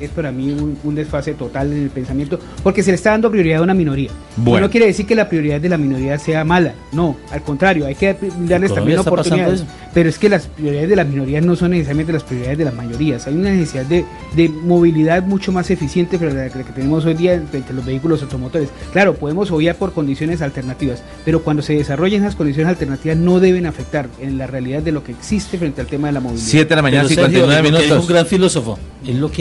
[0.00, 3.60] es para mí un, desfase total en el pensamiento, porque se le está dando prioridad
[3.60, 4.10] a una minoría.
[4.36, 7.94] No quiere decir que la prioridad de la minoría sea mala, no, al contrario, hay
[7.94, 9.64] que darles también oportunidades.
[9.92, 12.74] Pero es que las prioridades de las minorías no son necesariamente las prioridades de las
[12.74, 13.26] mayorías.
[13.26, 14.04] Hay una necesidad de,
[14.36, 17.84] de movilidad mucho más eficiente frente a la que tenemos hoy día frente a los
[17.84, 18.68] vehículos automotores.
[18.92, 23.66] Claro, podemos obviar por condiciones alternativas, pero cuando se desarrollen esas condiciones alternativas no deben
[23.66, 26.46] afectar en la realidad de lo que existe frente al tema de la movilidad.
[26.46, 27.86] 7 de la mañana, 59 minutos.
[27.86, 29.39] Es un gran filósofo, es lo que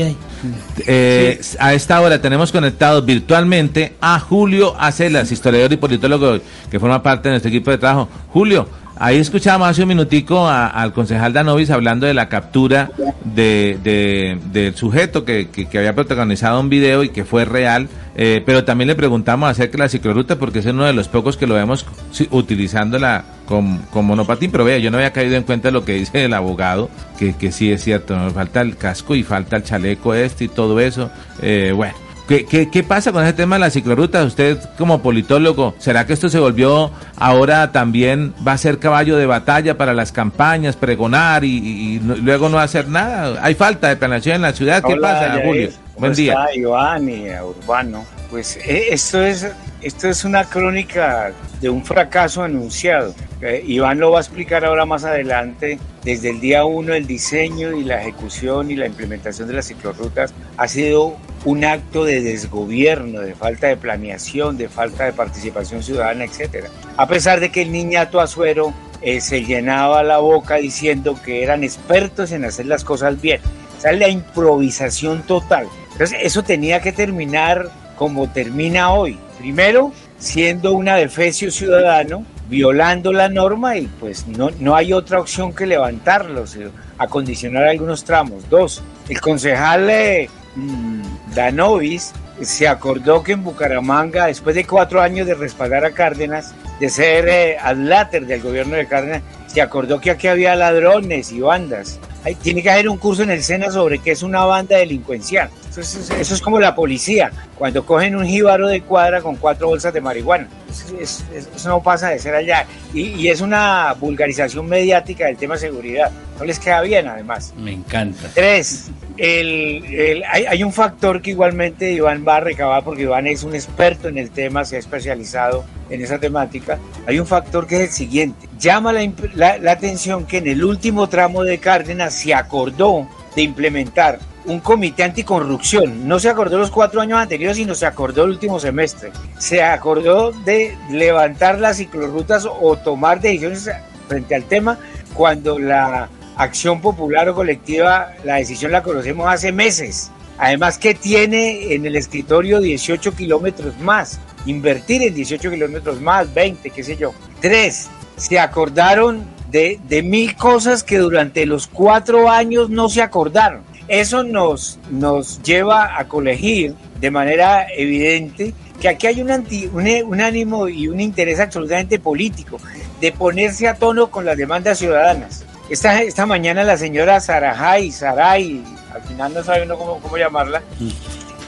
[0.87, 7.03] Eh, a esta hora tenemos conectados virtualmente a Julio Acelas, historiador y politólogo que forma
[7.03, 8.09] parte de nuestro equipo de trabajo.
[8.29, 8.67] Julio,
[9.01, 12.91] Ahí escuchábamos hace un minutico al concejal Danovis hablando de la captura
[13.23, 18.89] de, del sujeto que, había protagonizado un video y que fue real, eh, pero también
[18.89, 21.85] le preguntamos acerca de la cicloruta porque es uno de los pocos que lo vemos
[22.29, 26.25] utilizándola como, como monopatín, pero vea, yo no había caído en cuenta lo que dice
[26.25, 30.13] el abogado, que, que sí es cierto, nos falta el casco y falta el chaleco
[30.13, 31.09] este y todo eso,
[31.41, 32.08] eh, bueno.
[32.29, 34.23] ¿Qué, pasa con ese tema de la cicloruta?
[34.23, 39.25] Usted como politólogo, ¿será que esto se volvió ahora también va a ser caballo de
[39.25, 43.39] batalla para las campañas, pregonar y, luego no hacer nada?
[43.41, 44.83] ¿Hay falta de planeación en la ciudad?
[44.85, 45.69] ¿Qué pasa, Julio?
[45.99, 46.31] Buen día.
[46.31, 48.05] Está, Iván y Urbano.
[48.29, 49.45] Pues eh, esto es,
[49.81, 53.13] esto es una crónica de un fracaso anunciado.
[53.41, 55.77] Eh, Iván lo va a explicar ahora más adelante.
[56.03, 60.33] Desde el día uno, el diseño y la ejecución y la implementación de las ciclorrutas
[60.55, 66.23] ha sido un acto de desgobierno, de falta de planeación, de falta de participación ciudadana,
[66.23, 66.67] etc.
[66.95, 71.65] A pesar de que el niñato Azuero eh, se llenaba la boca diciendo que eran
[71.65, 73.41] expertos en hacer las cosas bien.
[73.77, 75.67] O sea, la improvisación total.
[75.99, 79.19] Entonces, eso tenía que terminar como termina hoy.
[79.37, 85.53] Primero, siendo un adefesio ciudadano, violando la norma y pues no, no hay otra opción
[85.53, 86.57] que levantarlos,
[86.97, 88.49] acondicionar algunos tramos.
[88.49, 91.01] Dos, el concejal eh, mm,
[91.35, 96.89] Danovis se acordó que en Bucaramanga, después de cuatro años de respaldar a Cárdenas, de
[96.89, 101.99] ser eh, adláter del gobierno de Cárdenas, se acordó que aquí había ladrones y bandas.
[102.23, 105.49] Hay, tiene que haber un curso en el SENA sobre qué es una banda delincuencial.
[105.79, 109.67] Eso es, eso es como la policía, cuando cogen un jíbaro de cuadra con cuatro
[109.67, 110.47] bolsas de marihuana.
[110.69, 112.65] Eso, es- es- eso no pasa de ser allá.
[112.93, 116.11] Y, y es una vulgarización mediática del tema seguridad.
[116.37, 117.53] No les queda bien, además.
[117.57, 118.29] Me encanta.
[118.33, 123.27] Tres, el, el- hay, hay un factor que igualmente Iván va a recabar porque Iván
[123.27, 126.77] es un experto en el tema, se ha especializado en esa temática.
[127.07, 128.47] Hay un factor que es el siguiente.
[128.59, 133.41] Llama la, la- la atención que en el último tramo de Cárdenas se acordó de
[133.41, 134.19] implementar
[134.49, 136.07] un comité anticorrupción.
[136.07, 139.11] No se acordó los cuatro años anteriores, sino se acordó el último semestre.
[139.37, 143.69] Se acordó de levantar las ciclorrutas o tomar decisiones
[144.07, 144.79] frente al tema
[145.13, 150.11] cuando la acción popular o colectiva, la decisión la conocemos hace meses.
[150.37, 156.69] Además que tiene en el escritorio 18 kilómetros más, invertir en 18 kilómetros más, 20,
[156.69, 157.13] qué sé yo.
[157.41, 163.68] Tres, se acordaron de, de mil cosas que durante los cuatro años no se acordaron.
[163.89, 170.21] Eso nos, nos lleva a colegir de manera evidente que aquí hay un, anti- un,
[170.21, 172.59] ánimo y un interés absolutamente político
[173.01, 175.43] de ponerse a tono con las demandas ciudadanas.
[175.69, 178.63] Esta, esta mañana la señora Sarajay, Saray,
[178.93, 180.61] al final no sabe uno cómo, cómo llamarla,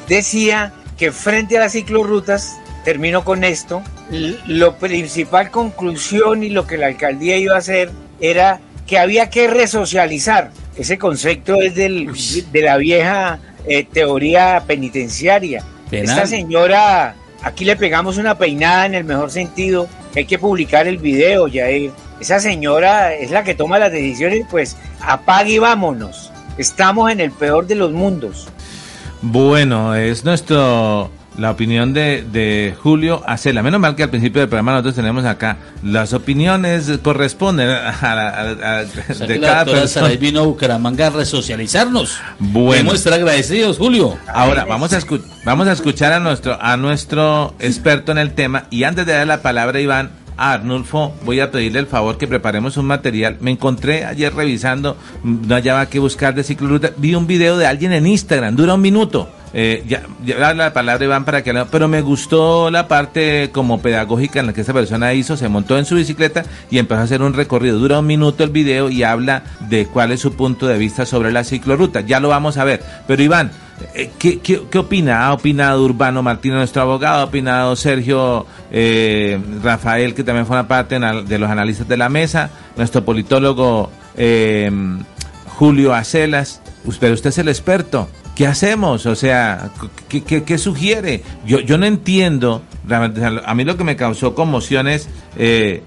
[0.08, 3.82] decía que frente a las ciclorrutas, termino con esto,
[4.48, 9.48] lo principal conclusión y lo que la alcaldía iba a hacer era que había que
[9.48, 10.52] resocializar.
[10.78, 12.12] Ese concepto es del,
[12.52, 15.64] de la vieja eh, teoría penitenciaria.
[15.90, 16.10] Penal.
[16.10, 20.98] Esta señora, aquí le pegamos una peinada en el mejor sentido, hay que publicar el
[20.98, 21.92] video, Yair.
[22.20, 26.32] Esa señora es la que toma las decisiones, pues apague y vámonos.
[26.58, 28.48] Estamos en el peor de los mundos.
[29.22, 31.10] Bueno, es nuestro
[31.42, 33.62] la opinión de, de Julio Acela.
[33.64, 38.30] Menos mal que al principio del programa nosotros tenemos acá las opiniones corresponden a, la-
[38.30, 40.08] a- a- O sea, de la cada persona.
[40.10, 42.18] Vino a Bucaramanga a resocializarnos.
[42.40, 42.72] Bueno.
[42.72, 44.18] Debemos estar agradecidos, Julio.
[44.28, 48.66] Ahora vamos a escu- vamos a escuchar a nuestro a nuestro experto en el tema
[48.70, 50.12] y antes de dar la palabra a Iván
[50.42, 53.38] Arnulfo voy a pedirle el favor que preparemos un material.
[53.42, 57.68] Me encontré ayer revisando, mm, no hallaba que buscar de cicloruta, vi un video de
[57.68, 59.30] alguien en Instagram, dura un minuto.
[59.54, 64.40] Eh, ya, ya la palabra Iván para que pero me gustó la parte como pedagógica
[64.40, 67.22] en la que esta persona hizo, se montó en su bicicleta y empezó a hacer
[67.22, 67.78] un recorrido.
[67.78, 71.32] Dura un minuto el video y habla de cuál es su punto de vista sobre
[71.32, 72.02] la ciclorruta.
[72.02, 72.82] Ya lo vamos a ver.
[73.08, 73.52] Pero Iván,
[74.20, 75.26] ¿Qué, qué, opina?
[75.28, 80.96] Ha opinado Urbano Martínez, nuestro abogado, ha opinado Sergio eh, Rafael, que también forma parte
[80.96, 84.72] en al- de los analistas de la mesa, nuestro politólogo eh,
[85.48, 86.62] Julio Acelas.
[87.00, 88.08] Pero usted es el experto.
[88.36, 89.06] ¿Qué hacemos?
[89.06, 89.70] O sea,
[90.10, 91.22] ¿qué, sugiere?
[91.46, 92.64] Yo, yo no entiendo.
[93.46, 95.08] A mí lo que me causó conmoción es...
[95.38, 95.84] eh,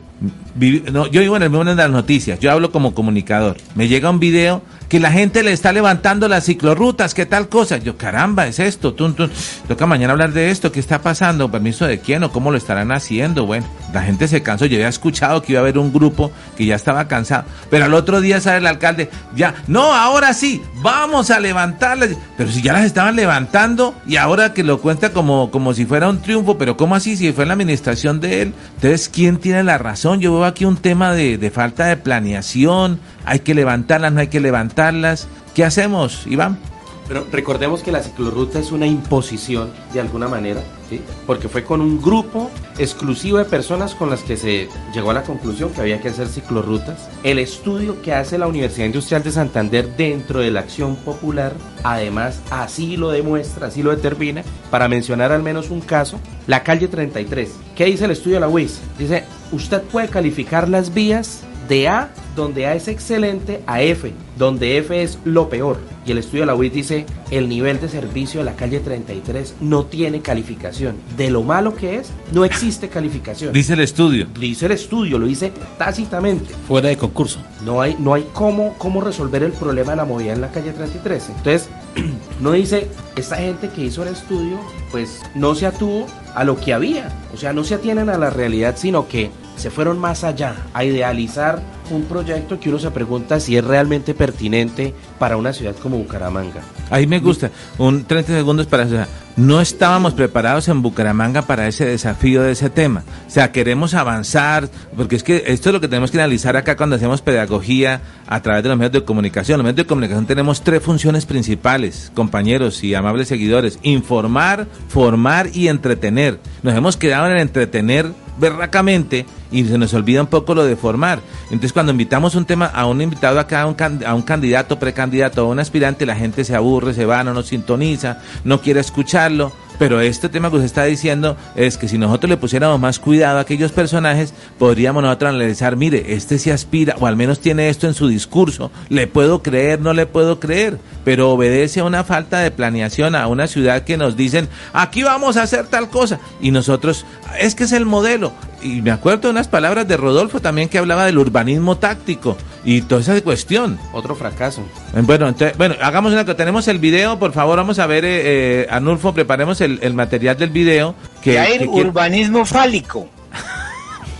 [0.93, 3.57] no, yo vivo en el mundo de las noticias, yo hablo como comunicador.
[3.75, 4.63] Me llega un video
[4.95, 7.79] que la gente le está levantando las ciclorrutas, ¿qué tal cosa?
[7.79, 9.29] Yo, caramba, es esto, tun, tun.
[9.67, 11.51] toca mañana hablar de esto, ¿qué está pasando?
[11.51, 13.45] ¿Permiso de quién o cómo lo estarán haciendo?
[13.45, 16.65] Bueno, la gente se cansó, yo había escuchado que iba a haber un grupo que
[16.65, 21.33] ya estaba cansado, pero al otro día sale el alcalde, ya, no, ahora sí, vamos
[21.33, 25.75] a levantarlas, pero si ya las estaban levantando y ahora que lo cuenta como, como
[25.75, 27.17] si fuera un triunfo, pero ¿cómo así?
[27.17, 30.21] Si fue en la administración de él, entonces, ¿quién tiene la razón?
[30.21, 34.29] Yo veo aquí un tema de, de falta de planeación, hay que levantarlas, no hay
[34.29, 36.59] que levantarlas, ¿qué hacemos, Iván?
[37.07, 41.03] Pero recordemos que la ciclorruta es una imposición de alguna manera, ¿sí?
[41.27, 45.23] porque fue con un grupo exclusivo de personas con las que se llegó a la
[45.23, 47.11] conclusión que había que hacer ciclorrutas.
[47.23, 51.53] El estudio que hace la Universidad Industrial de Santander dentro de la acción popular,
[51.83, 56.89] además así lo demuestra, así lo determina, para mencionar al menos un caso, la calle
[56.89, 57.51] 33.
[57.77, 58.81] ¿Qué dice el estudio de la UIS?
[58.99, 64.79] Dice, usted puede calificar las vías de A, donde A es excelente, a F, donde
[64.79, 65.79] F es lo peor.
[66.07, 69.57] Y el estudio de la UIT dice, el nivel de servicio de la calle 33
[69.61, 70.97] no tiene calificación.
[71.17, 73.53] De lo malo que es, no existe calificación.
[73.53, 74.27] Dice el estudio.
[74.39, 76.55] Dice el estudio, lo dice tácitamente.
[76.69, 77.41] Fuera de concurso.
[77.65, 80.73] No hay, no hay cómo, cómo resolver el problema de la movilidad en la calle
[80.73, 81.31] 33.
[81.31, 81.69] Entonces,
[82.41, 84.59] no dice, esta gente que hizo el estudio,
[84.91, 87.11] pues no se atuvo a lo que había.
[87.33, 90.85] O sea, no se atienen a la realidad, sino que se fueron más allá, a
[90.85, 95.99] idealizar un proyecto que uno se pregunta si es realmente pertinente para una ciudad como
[95.99, 96.63] Bucaramanga.
[96.91, 98.97] Ahí me gusta, un 30 segundos para eso.
[99.37, 103.03] No estábamos preparados en Bucaramanga para ese desafío de ese tema.
[103.27, 106.77] O sea, queremos avanzar, porque es que esto es lo que tenemos que analizar acá
[106.77, 109.59] cuando hacemos pedagogía a través de los medios de comunicación.
[109.59, 113.81] Los medios de comunicación tenemos tres funciones principales, compañeros y amables seguidores.
[113.83, 116.39] Informar, formar y entretener.
[116.63, 121.21] Nos hemos quedado en entretener berracamente y se nos olvida un poco lo de formar.
[121.45, 125.43] Entonces cuando invitamos un tema a un invitado acá, a un, a un candidato, precandidato,
[125.43, 129.53] a un aspirante, la gente se aburre, se va, no nos sintoniza, no quiere escucharlo.
[129.79, 133.39] Pero este tema que usted está diciendo es que si nosotros le pusiéramos más cuidado
[133.39, 137.89] a aquellos personajes, podríamos nosotros analizar, mire, este se aspira, o al menos tiene esto
[137.89, 142.39] en su discurso, le puedo creer, no le puedo creer, pero obedece a una falta
[142.39, 146.53] de planeación, a una ciudad que nos dicen, aquí vamos a hacer tal cosa, y
[146.53, 147.05] nosotros,
[147.39, 148.33] es que es el modelo,
[148.63, 152.83] y me acuerdo de unas palabras de Rodolfo también que hablaba del urbanismo táctico y
[152.83, 153.79] toda esa cuestión.
[153.93, 154.63] Otro fracaso.
[155.03, 156.37] Bueno, entonces, bueno, hagamos una cosa.
[156.37, 160.39] Tenemos el video, por favor, vamos a ver, eh, eh Anulfo, preparemos el, el, material
[160.39, 160.95] del video.
[161.23, 163.09] Que, hay que, urbanismo fálico.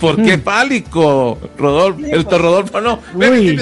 [0.05, 2.05] ¿Por qué pálico, Rodolfo?
[2.05, 3.01] El Rodolfo no.
[3.15, 3.59] Uy.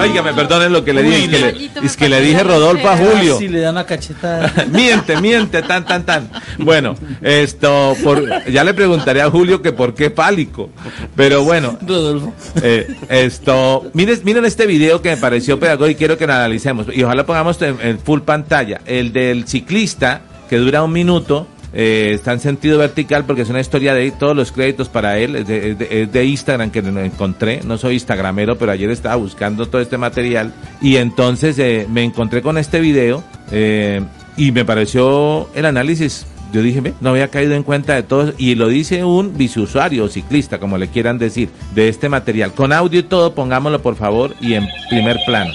[0.00, 1.24] Oiga, me perdonen lo que le dije.
[1.24, 3.38] Es que le, es que le dije Rodolfo a Julio.
[3.38, 4.52] Si le da una cachetada.
[4.70, 6.30] miente, miente, tan, tan, tan.
[6.58, 10.68] Bueno, esto, por, ya le preguntaré a Julio que por qué pálico.
[11.14, 11.78] Pero bueno.
[11.80, 12.34] Rodolfo.
[12.62, 16.88] Eh, esto, miren, miren este video que me pareció pedagógico y quiero que lo analicemos.
[16.94, 18.82] Y ojalá pongamos en, en full pantalla.
[18.84, 21.46] El del ciclista, que dura un minuto
[21.78, 25.36] eh, está en sentido vertical porque es una historia de todos los créditos para él,
[25.36, 29.98] es de, Instagram que lo encontré, no soy instagramero, pero ayer estaba buscando todo este
[29.98, 33.22] material y entonces eh, me encontré con este video
[33.52, 34.00] eh,
[34.38, 38.54] y me pareció el análisis yo dije, no había caído en cuenta de todo y
[38.54, 42.54] lo dice un biciusuario o ciclista, como le quieran decir, de este material.
[42.54, 45.52] Con audio y todo, pongámoslo por favor y en primer plano.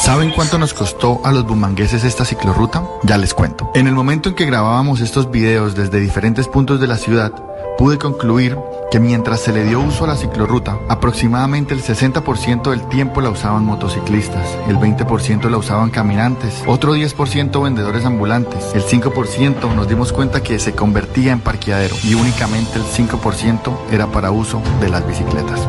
[0.00, 2.84] ¿Saben cuánto nos costó a los bumangueses esta ciclorruta?
[3.02, 3.70] Ya les cuento.
[3.74, 7.32] En el momento en que grabábamos estos videos desde diferentes puntos de la ciudad,
[7.76, 8.56] pude concluir
[8.90, 13.30] que mientras se le dio uso a la ciclorruta, aproximadamente el 60% del tiempo la
[13.30, 20.12] usaban motociclistas, el 20% la usaban caminantes, otro 10% vendedores ambulantes, el 5% nos dimos
[20.12, 25.06] cuenta que se convertía en parqueadero y únicamente el 5% era para uso de las
[25.06, 25.60] bicicletas.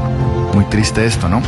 [0.53, 1.41] Muy triste esto, ¿no?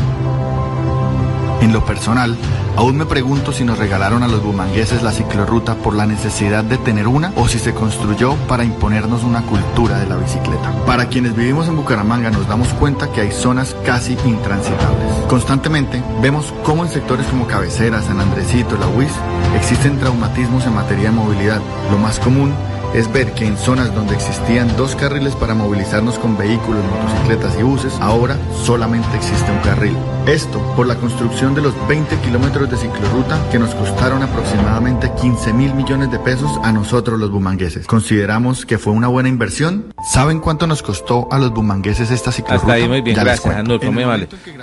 [1.61, 2.35] En lo personal,
[2.75, 6.77] aún me pregunto si nos regalaron a los bumangueses la ciclorruta por la necesidad de
[6.77, 10.71] tener una o si se construyó para imponernos una cultura de la bicicleta.
[10.85, 15.13] Para quienes vivimos en Bucaramanga nos damos cuenta que hay zonas casi intransitables.
[15.27, 19.11] Constantemente vemos cómo en sectores como Cabecera, San Andresito, La UIS
[19.55, 21.61] existen traumatismos en materia de movilidad.
[21.91, 22.53] Lo más común
[22.93, 27.63] es ver que en zonas donde existían dos carriles para movilizarnos con vehículos, motocicletas y
[27.63, 29.95] buses, ahora solamente existe un carril.
[30.27, 35.53] Esto por la construcción de los 20 kilómetros de ciclorruta que nos costaron aproximadamente 15
[35.53, 37.87] mil millones de pesos a nosotros los bumangueses.
[37.87, 39.93] ¿Consideramos que fue una buena inversión?
[40.11, 42.73] ¿Saben cuánto nos costó a los bumangueses esta ciclorruta?
[42.73, 43.55] Hasta ahí muy bien, gracias,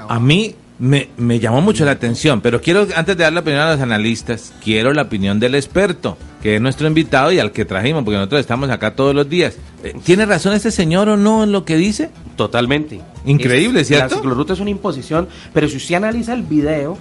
[0.09, 3.63] A mí me, me, llamó mucho la atención, pero quiero, antes de dar la opinión
[3.63, 7.65] a los analistas, quiero la opinión del experto, que es nuestro invitado y al que
[7.65, 9.57] trajimos, porque nosotros estamos acá todos los días.
[9.83, 12.11] Eh, ¿Tiene razón este señor o no en lo que dice?
[12.37, 13.01] Totalmente.
[13.25, 14.15] Increíble, ¿cierto?
[14.15, 16.99] La ciclorruta es una imposición, pero si usted analiza el video,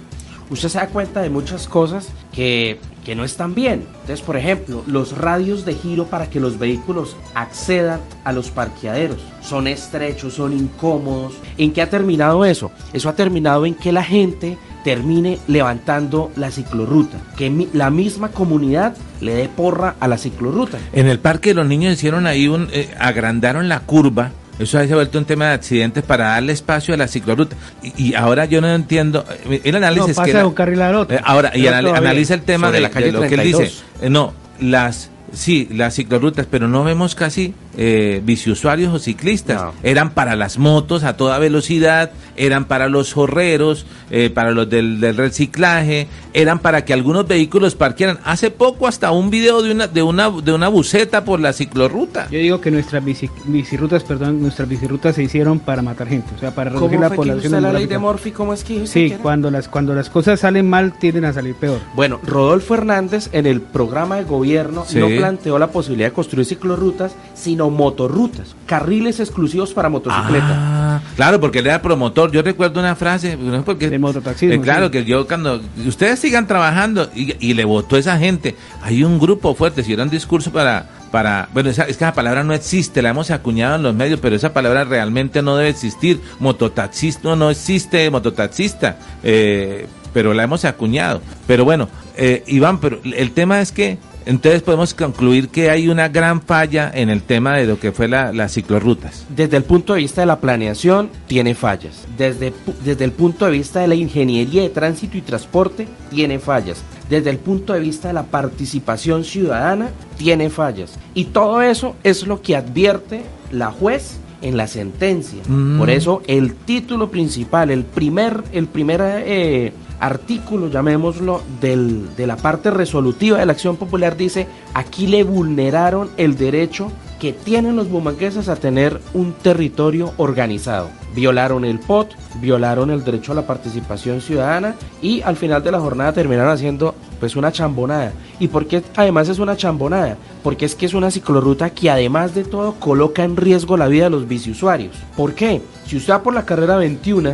[0.50, 2.78] usted se da cuenta de muchas cosas que,
[3.08, 3.86] que, no están bien.
[4.00, 9.18] Entonces, por ejemplo, los radios de giro para que los vehículos accedan a los parqueaderos
[9.40, 11.34] son estrechos, son incómodos.
[11.56, 12.70] ¿En qué ha terminado eso?
[12.92, 18.96] Eso ha terminado en que la gente termine levantando la ciclorruta, que la misma comunidad
[19.20, 20.78] le dé porra a la ciclorruta.
[20.92, 24.94] En el parque los niños hicieron ahí un, eh, agrandaron la curva eso se ha
[24.94, 27.56] vuelto un tema de accidentes para darle espacio a la ciclorruta.
[27.82, 29.24] Y, ahora yo no entiendo.
[29.48, 31.16] Eh, el análisis no, pasa de un carril al otro.
[31.16, 33.72] Eh, ahora, y analiza el tema de, la calle lo que él dice.
[34.00, 39.72] Eh, no, las Sí, las ciclorrutas, pero no vemos casi eh, biciusuarios o ciclistas.
[39.84, 45.00] Eran para las motos a toda velocidad, eran para los jorreros, eh, para los del,
[45.16, 48.18] reciclaje, eran para que algunos vehículos parquearan.
[48.24, 52.28] Hace poco hasta un video de una de una de una buceta por la ciclorruta.
[52.32, 56.38] Yo digo que nuestras bici, bicirrutas, perdón, nuestras bicirrutas se hicieron para matar gente, o
[56.38, 57.52] sea, para reducir la población.
[57.52, 60.68] Que la ley de Morphy cómo es que Sí, cuando las cuando las cosas salen
[60.68, 61.78] mal tienden a salir peor.
[61.94, 67.12] Bueno, Rodolfo Hernández en el programa de gobierno no planteó la posibilidad de construir ciclorrutas,
[67.34, 70.52] sino motorrutas, carriles exclusivos para motocicletas.
[70.54, 72.30] Ah, claro, porque él era promotor.
[72.30, 74.54] Yo recuerdo una frase, porque de mototaxismo.
[74.54, 79.18] Eh, claro, que yo cuando ustedes sigan trabajando y, le votó esa gente, hay un
[79.18, 82.52] grupo fuerte, si era un discurso para para, bueno, esa, es que esa palabra no
[82.52, 86.20] existe, la hemos acuñado en los medios, pero esa palabra realmente no debe existir.
[86.38, 91.22] Mototaxista no, no existe mototaxista, eh, pero la hemos acuñado.
[91.46, 93.96] Pero bueno, eh, Iván, pero el tema es que
[94.28, 98.08] entonces podemos concluir que hay una gran falla en el tema de lo que fue
[98.08, 99.24] la, las ciclorrutas.
[99.34, 102.06] Desde el punto de vista de la planeación, tiene fallas.
[102.18, 102.52] Desde,
[102.84, 106.82] desde el punto de vista de la ingeniería de tránsito y transporte, tiene fallas.
[107.08, 110.98] Desde el punto de vista de la participación ciudadana, tiene fallas.
[111.14, 115.40] Y todo eso es lo que advierte la juez en la sentencia.
[115.48, 115.78] Mm.
[115.78, 122.36] Por eso el título principal, el primer, el primer eh, artículo, llamémoslo, del, de la
[122.36, 127.90] parte resolutiva de la acción popular dice, aquí le vulneraron el derecho que tienen los
[127.90, 130.90] bumangueses a tener un territorio organizado.
[131.14, 135.80] Violaron el POT, violaron el derecho a la participación ciudadana y al final de la
[135.80, 138.12] jornada terminaron haciendo pues una chambonada.
[138.38, 140.16] ¿Y por qué además es una chambonada?
[140.44, 144.04] Porque es que es una ciclorruta que además de todo coloca en riesgo la vida
[144.04, 144.94] de los biciusuarios.
[145.16, 145.60] ¿Por qué?
[145.86, 147.32] Si usted va por la carrera 21,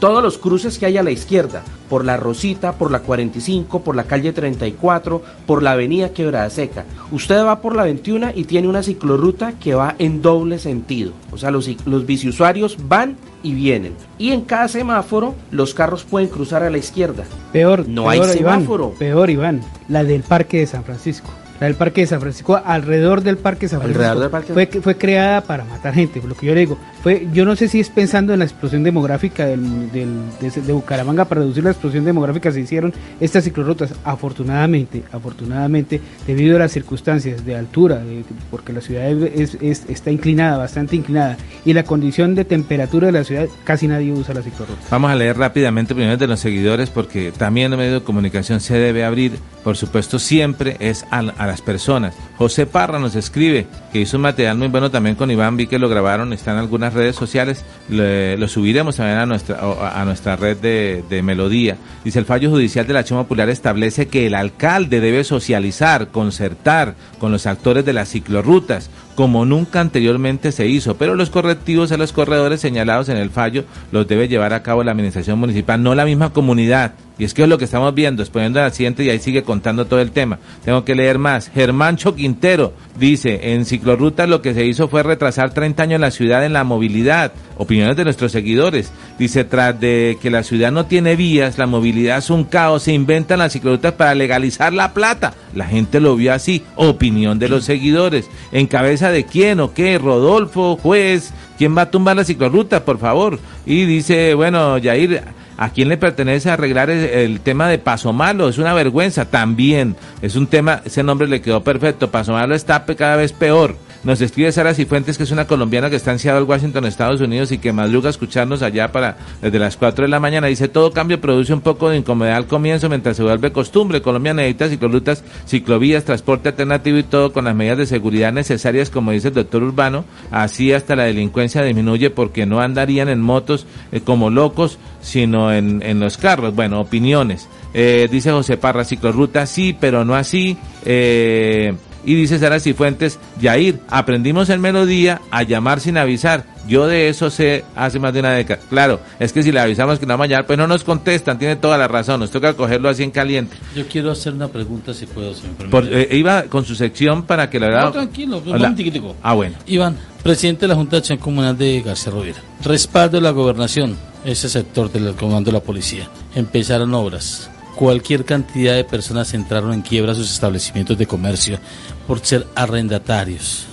[0.00, 3.94] todos los cruces que hay a la izquierda, por la Rosita, por la 45, por
[3.94, 6.84] la calle 34, por la avenida Quebrada Seca.
[7.12, 11.12] Usted va por la 21 y tiene una ciclorruta que va en doble sentido.
[11.30, 13.94] O sea, los, los biciusuarios van y vienen.
[14.18, 17.24] Y en cada semáforo los carros pueden cruzar a la izquierda.
[17.52, 18.90] Peor, No peor, hay Iván, semáforo.
[18.98, 21.28] peor, Iván, la del Parque de San Francisco.
[21.60, 24.52] La del Parque de San Francisco, alrededor del Parque de San Francisco, Alrededor del Parque-
[24.54, 26.78] fue, fue creada para matar gente, por lo que yo le digo.
[27.02, 30.72] Fue, yo no sé si es pensando en la explosión demográfica del, del- de, de
[30.72, 33.92] Bucaramanga, para reducir la explosión demográfica se hicieron estas ciclorrutas.
[34.04, 40.10] Afortunadamente, afortunadamente, debido a las circunstancias de altura, de- porque la ciudad es- es- está
[40.10, 44.42] inclinada, bastante inclinada, y la condición de temperatura de la ciudad, casi nadie usa la
[44.42, 44.80] ciclorruta.
[44.90, 48.74] Vamos a leer rápidamente opiniones de los seguidores porque también el medio de comunicación se
[48.78, 49.32] debe abrir,
[49.62, 52.14] por supuesto siempre es a, a las personas.
[52.38, 55.78] José Parra nos escribe que hizo un material muy bueno también con Iván, vi que
[55.78, 59.58] lo grabaron, está en algunas redes sociales, le- lo subiremos también a nuestra,
[59.94, 61.76] a nuestra red de, de Melodía.
[62.04, 66.94] Dice el fallo judicial de la acción popular establece que el alcalde debe socializar, concertar
[67.18, 71.96] con los actores de las ciclorrutas, como nunca anteriormente se hizo, pero los correctivos a
[71.98, 75.94] los corredores señalados en el fallo los debe llevar a cabo la administración municipal, no
[75.94, 76.92] la misma comunidad.
[77.20, 79.84] Y es que es lo que estamos viendo, exponiendo el accidente y ahí sigue contando
[79.84, 80.38] todo el tema.
[80.64, 81.50] Tengo que leer más.
[81.50, 86.46] Germancho Quintero dice, en ciclorrutas lo que se hizo fue retrasar 30 años la ciudad
[86.46, 87.32] en la movilidad.
[87.58, 88.90] Opiniones de nuestros seguidores.
[89.18, 92.94] Dice, tras de que la ciudad no tiene vías, la movilidad es un caos, se
[92.94, 95.34] inventan las ciclorrutas para legalizar la plata.
[95.54, 96.62] La gente lo vio así.
[96.74, 98.30] Opinión de los seguidores.
[98.50, 99.98] ¿En cabeza de quién o qué?
[99.98, 101.34] Rodolfo, juez.
[101.58, 103.38] ¿Quién va a tumbar la ciclorruta, por favor?
[103.66, 105.22] Y dice, bueno, Yair,
[105.60, 108.48] ¿A quién le pertenece arreglar el, tema de Paso Malo?
[108.48, 109.94] Es una vergüenza también.
[110.22, 112.10] Es un tema, ese nombre le quedó perfecto.
[112.10, 113.76] Paso Malo está cada vez peor.
[114.02, 117.52] Nos escribe Sara Cifuentes, que es una colombiana que está en Seattle, Washington, Estados Unidos,
[117.52, 120.46] y que madruga escucharnos allá para desde las 4 de la mañana.
[120.46, 124.00] Dice, todo cambio produce un poco de incomodidad al comienzo mientras se vuelve costumbre.
[124.00, 129.10] Colombia necesita ciclolutas, ciclovías, transporte alternativo y todo con las medidas de seguridad necesarias, como
[129.10, 130.06] dice el doctor Urbano.
[130.30, 135.82] Así hasta la delincuencia disminuye porque no andarían en motos eh, como locos, sino en,
[135.82, 136.54] en los carros.
[136.54, 137.48] Bueno, opiniones.
[137.74, 140.56] Eh, dice José Parra, ciclorruta sí, pero no así.
[140.84, 141.74] Eh,
[142.04, 146.44] y dice Sara Cifuentes, Yair, aprendimos en melodía a llamar sin avisar.
[146.68, 148.60] Yo de eso sé hace más de una década.
[148.68, 151.38] Claro, es que si le avisamos que no vamos a llamar, pues no nos contestan,
[151.38, 153.56] tiene toda la razón, nos toca cogerlo así en caliente.
[153.74, 155.70] Yo quiero hacer una pregunta, si puedo, si me permite.
[155.70, 157.84] Por- eh, iba con su sección para que la verdad...
[157.86, 158.68] No, tranquilo, un Hola.
[158.68, 159.16] momentico.
[159.22, 159.56] Ah, bueno.
[159.66, 162.38] Iván, presidente de la Junta de Acción Comunal de García Rovira.
[162.62, 166.08] Respaldo de la gobernación, ese sector del comando de la policía.
[166.34, 167.50] Empezaron obras.
[167.76, 171.58] Cualquier cantidad de personas entraron en quiebra a sus establecimientos de comercio
[172.06, 173.64] por ser arrendatarios.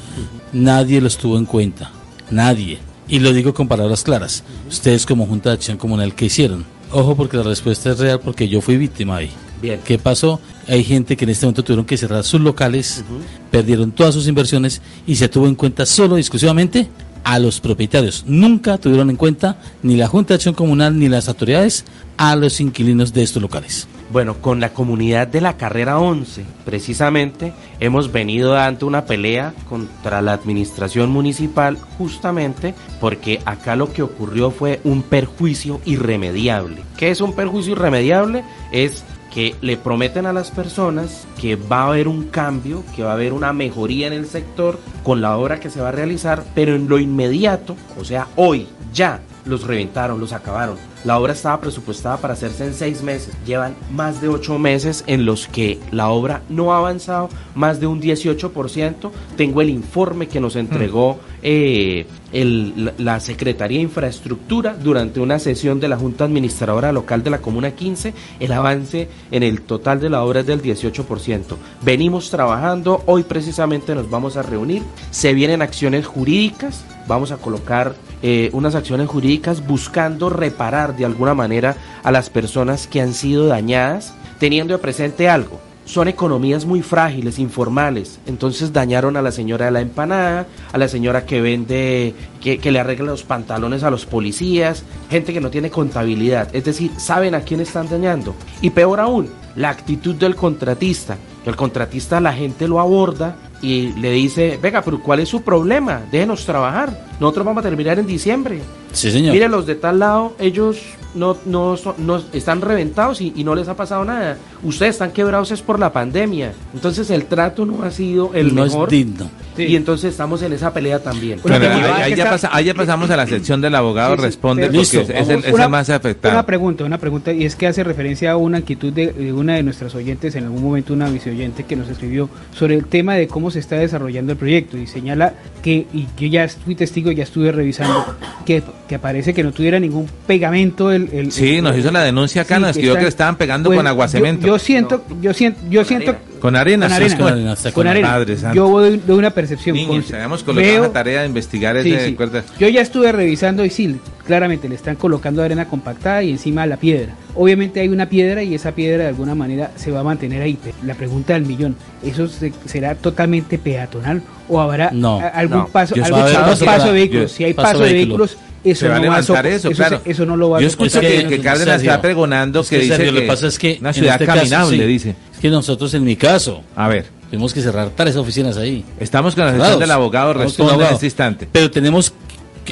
[0.54, 1.92] Nadie los tuvo en cuenta.
[2.32, 2.80] Nadie.
[3.08, 4.44] Y lo digo con palabras claras.
[4.70, 6.66] Ustedes como Junta de Acción Comunal, ¿qué hicieron?
[6.92, 9.30] Ojo porque la respuesta es real porque yo fui víctima ahí.
[9.62, 9.80] Bien.
[9.84, 10.40] ¿Qué pasó?
[10.68, 13.04] Hay gente que en este momento tuvieron que cerrar sus locales,
[13.50, 16.88] perdieron todas sus inversiones y se tuvo en cuenta solo y exclusivamente
[17.28, 18.24] a los propietarios.
[18.26, 21.84] Nunca tuvieron en cuenta ni la Junta de Acción Comunal ni las autoridades
[22.16, 23.86] a los inquilinos de estos locales.
[24.14, 27.52] Bueno, con la comunidad de la carrera 11, precisamente,
[27.82, 34.50] hemos venido dando una pelea contra la administración municipal justamente porque acá lo que ocurrió
[34.50, 36.82] fue un perjuicio irremediable.
[36.96, 38.46] ¿Qué es un perjuicio irremediable?
[38.72, 39.04] Es
[39.38, 43.14] que le prometen a las personas que va a haber un cambio, que va a
[43.14, 46.74] haber una mejoría en el sector con la obra que se va a realizar, pero
[46.74, 50.78] en lo inmediato, o sea, hoy, ya, los reventaron, los acabaron.
[51.04, 53.34] La obra estaba presupuestada para hacerse en seis meses.
[53.46, 57.88] Llevan más de ocho meses en los que la obra no ha avanzado más de
[57.88, 59.12] un 18%.
[59.38, 65.80] Tengo el informe que nos entregó eh, el- la Secretaría de Infraestructura durante una sesión
[65.80, 68.14] de la Junta Administradora Local de la Comuna 15.
[68.40, 71.58] El avance en el total de la obra es del 18%.
[71.84, 74.82] Venimos trabajando, hoy precisamente nos vamos a reunir.
[75.12, 81.34] Se vienen acciones jurídicas, vamos a colocar eh, unas acciones jurídicas buscando reparar de alguna
[81.34, 85.60] manera a las personas que han sido dañadas, teniendo presente algo.
[85.86, 88.20] Son economías muy frágiles, informales.
[88.26, 92.72] Entonces dañaron a la señora de la empanada, a la señora que vende, que, que
[92.72, 96.54] le arregla los pantalones a los policías, gente que no tiene contabilidad.
[96.54, 98.36] Es decir, saben a quién están dañando.
[98.62, 101.18] Y peor aún, la actitud del contratista.
[101.46, 106.02] El contratista la gente lo aborda y le dice, venga, pero ¿cuál es su problema?
[106.12, 107.06] Déjenos trabajar.
[107.20, 108.60] Nosotros vamos a terminar en diciembre.
[108.92, 109.34] Sí, señor.
[109.34, 110.78] Mire, los de tal lado, ellos
[111.16, 114.38] no, no, son- no están reventados y, y no les ha pasado nada.
[114.64, 116.54] Ustedes están quebrados es por la pandemia.
[116.74, 118.90] Entonces el trato no ha sido el No es mejor.
[118.90, 119.30] digno.
[119.58, 121.40] Y entonces estamos en esa pelea también.
[121.42, 124.26] Bueno, ahí, ya está- pasa- ahí ya pasamos a la sección del abogado Sí, sí,
[124.28, 126.36] responde pero- porque Listo, es, es el, es Una- el más afectado.
[126.36, 129.56] Una pregunta, una pregunta, y es que hace referencia a una inquietud de, de una
[129.56, 133.28] de nuestras oyentes, en algún momento una viceoyente que nos escribió sobre el tema de
[133.28, 134.78] cómo se está desarrollando el proyecto.
[134.78, 139.44] Y señala que, y yo ya fui testigo, ya estuve revisando, que, que aparece que
[139.44, 141.10] no tuviera ningún pegamento el...
[141.12, 143.70] el- Sí, el- nos hizo la denuncia acá, Sí, nos escribió que le estaban pegando
[143.70, 144.48] Bueno, con aguacemento.
[144.48, 146.16] Yo, yo siento, yo siento, yo siento...
[146.40, 148.08] Con arena, Con sí, arena, con arena, está con con arena.
[148.10, 148.56] Padre Santo.
[148.56, 149.76] Yo doy, doy una percepción.
[149.76, 152.18] Niños, con- tenemos colocado veo- la tarea de investigar Sí, ese sí.
[152.60, 156.78] Yo ya estuve revisando y sí, claramente le están colocando arena compactada y encima la
[156.78, 157.14] piedra.
[157.34, 160.60] Obviamente hay una piedra y esa piedra de alguna manera se va a mantener ahí.
[160.86, 165.68] La pregunta del millón, ¿eso se- será totalmente peatonal o habrá No, algún no.
[165.68, 166.22] paso, algún
[166.66, 167.32] paso, de vehículos?
[167.32, 168.38] yo- si hay paso paso de vehículos.
[168.64, 170.02] eso se va a no va a eso, se- claro.
[170.06, 172.78] eso no lo va a Yo escucho que, que- que Cárdenas está pregonando Es que,
[172.78, 174.84] que, dice Sergio, que, lo que pasa es que una ciudad este caso, caminable, sí,
[174.84, 175.16] dice.
[175.34, 178.84] Es que nosotros, en mi caso, A ver, tenemos que cerrar tres oficinas ahí.
[179.00, 179.80] estamos con la Cerrados.
[179.80, 180.94] del abogado, responde en abogado.
[180.96, 181.48] este instante.
[181.52, 182.14] Pero tenemos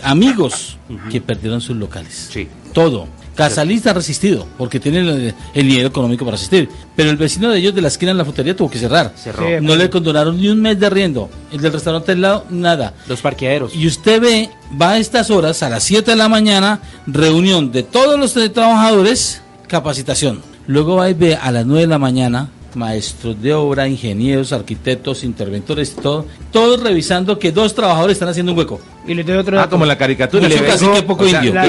[0.04, 0.78] amigos
[1.10, 2.30] que perdieron sus locales.
[2.32, 2.48] Sí.
[2.74, 3.08] Todo.
[3.36, 6.70] Casalista ha resistido, porque tiene el, el dinero económico para resistir.
[6.96, 9.14] Pero el vecino de ellos de la esquina en la frutería tuvo que cerrar.
[9.16, 9.46] Cerró.
[9.46, 9.54] Sí.
[9.62, 11.30] No le condonaron ni un mes de arriendo.
[11.52, 12.94] El del restaurante al lado, nada.
[13.08, 13.76] Los parqueaderos.
[13.76, 14.50] Y usted ve,
[14.82, 19.42] va a estas horas, a las 7 de la mañana, reunión de todos los trabajadores,
[19.68, 20.42] capacitación.
[20.68, 25.24] Luego va y ve a las 9 de la mañana, maestros de obra, ingenieros, arquitectos,
[25.24, 28.80] interventores, todo, todos revisando que dos trabajadores están haciendo un hueco.
[29.08, 30.44] Y le doy otro Ah, como la caricatura.
[30.44, 31.62] Mucho le vengo- cacique, poco o sea, indio.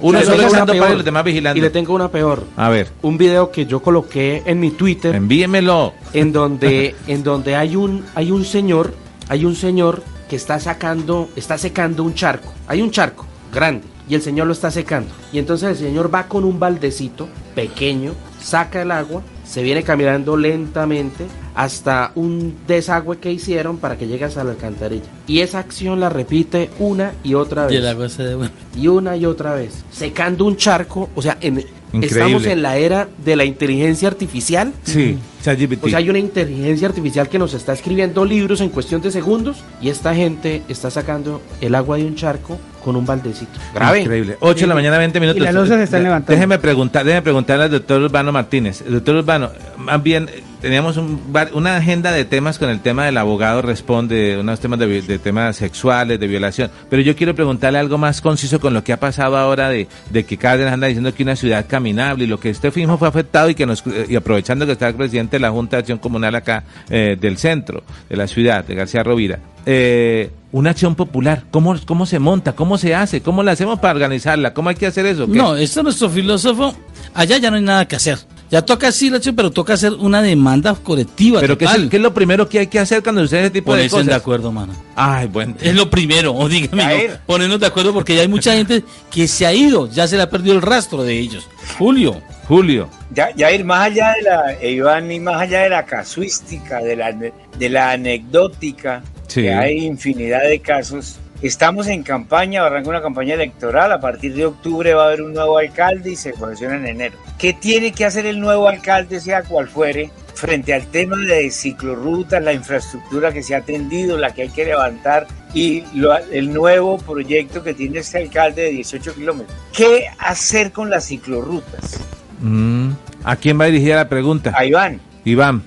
[0.00, 1.58] Uno para y los demás vigilando.
[1.58, 2.44] Y le tengo una peor.
[2.56, 5.94] A ver, Un video que yo coloqué en mi Twitter envíemelo.
[6.12, 8.94] en donde en donde hay un hay un señor,
[9.28, 12.52] hay un señor que está sacando, está secando un charco.
[12.68, 15.10] Hay un charco grande y el señor lo está secando.
[15.32, 18.12] Y entonces el señor va con un baldecito pequeño,
[18.42, 21.26] saca el agua, se viene caminando lentamente
[21.56, 25.06] hasta un desagüe que hicieron para que llegues a la alcantarilla.
[25.26, 28.54] Y esa acción la repite una y otra Y vez el agua se devuelve.
[28.76, 32.20] y una y otra vez, secando un charco, o sea, en- Increíble.
[32.20, 34.72] estamos en la era de la inteligencia artificial.
[34.84, 35.84] Sí, ChatGPT.
[35.84, 39.64] O sea, hay una inteligencia artificial que nos está escribiendo libros en cuestión de segundos
[39.80, 43.52] y esta gente está sacando el agua de un charco con un baldecito.
[43.74, 44.00] Grave.
[44.00, 44.36] Increíble.
[44.40, 45.40] 8 de la mañana, 20 minutos.
[45.40, 46.32] Y las se están levantando.
[46.32, 48.82] Déjeme preguntar, déjeme preguntarle al doctor Urbano Martínez.
[48.86, 50.28] El doctor Urbano, más bien,
[50.60, 51.20] teníamos un
[51.52, 56.18] una agenda de temas con el tema del abogado responde, unos temas de temas sexuales,
[56.18, 56.70] de violación.
[56.88, 60.24] Pero yo quiero preguntarle algo más conciso con lo que ha pasado ahora de, de
[60.24, 63.50] que Cárdenas anda diciendo que una ciudad caminable y lo que este mismo fue afectado
[63.50, 65.98] y que nos, eh, y aprovechando que está el presidente de la Junta de Acción
[65.98, 69.38] Comunal acá eh, del centro, de la ciudad, de García Rovira.
[69.66, 72.54] Eh, una acción popular, ¿cómo, ¿cómo se monta?
[72.54, 73.22] ¿Cómo se hace?
[73.22, 74.52] ¿Cómo la hacemos para organizarla?
[74.52, 75.26] ¿Cómo hay que hacer eso?
[75.26, 75.38] ¿Qué?
[75.38, 76.74] No, esto es nuestro filósofo.
[77.14, 78.18] Allá ya no hay nada que hacer.
[78.50, 81.40] Ya toca así, la acción, pero toca hacer una demanda colectiva.
[81.40, 83.72] Pero ¿qué es, qué es lo primero que hay que hacer cuando sucede ese tipo
[83.72, 84.06] de Ponerse cosas?
[84.08, 84.72] de acuerdo, mano.
[84.96, 85.54] Ay, bueno.
[85.60, 89.28] Es lo primero, o dígame, no, ponernos de acuerdo porque ya hay mucha gente que
[89.28, 91.46] se ha ido, ya se le ha perdido el rastro de ellos.
[91.78, 92.88] Julio, Julio.
[93.14, 96.80] Ya, ya ir más allá de la, eh, Iván, y más allá de la casuística,
[96.80, 99.42] de la, de la anecdótica, Sí.
[99.42, 101.18] que hay infinidad de casos.
[101.40, 105.32] Estamos en campaña, arranca una campaña electoral, a partir de octubre va a haber un
[105.32, 107.16] nuevo alcalde y se posiciona en enero.
[107.38, 112.42] ¿Qué tiene que hacer el nuevo alcalde, sea cual fuere, frente al tema de ciclorrutas,
[112.42, 116.98] la infraestructura que se ha atendido, la que hay que levantar y lo- el nuevo
[116.98, 119.56] proyecto que tiene este alcalde de 18 kilómetros?
[119.74, 122.00] ¿Qué hacer con las ciclorrutas?
[122.40, 122.90] Mm,
[123.24, 124.52] ¿A quién va dirigida la pregunta?
[124.56, 125.00] A Iván.
[125.24, 125.62] Iván.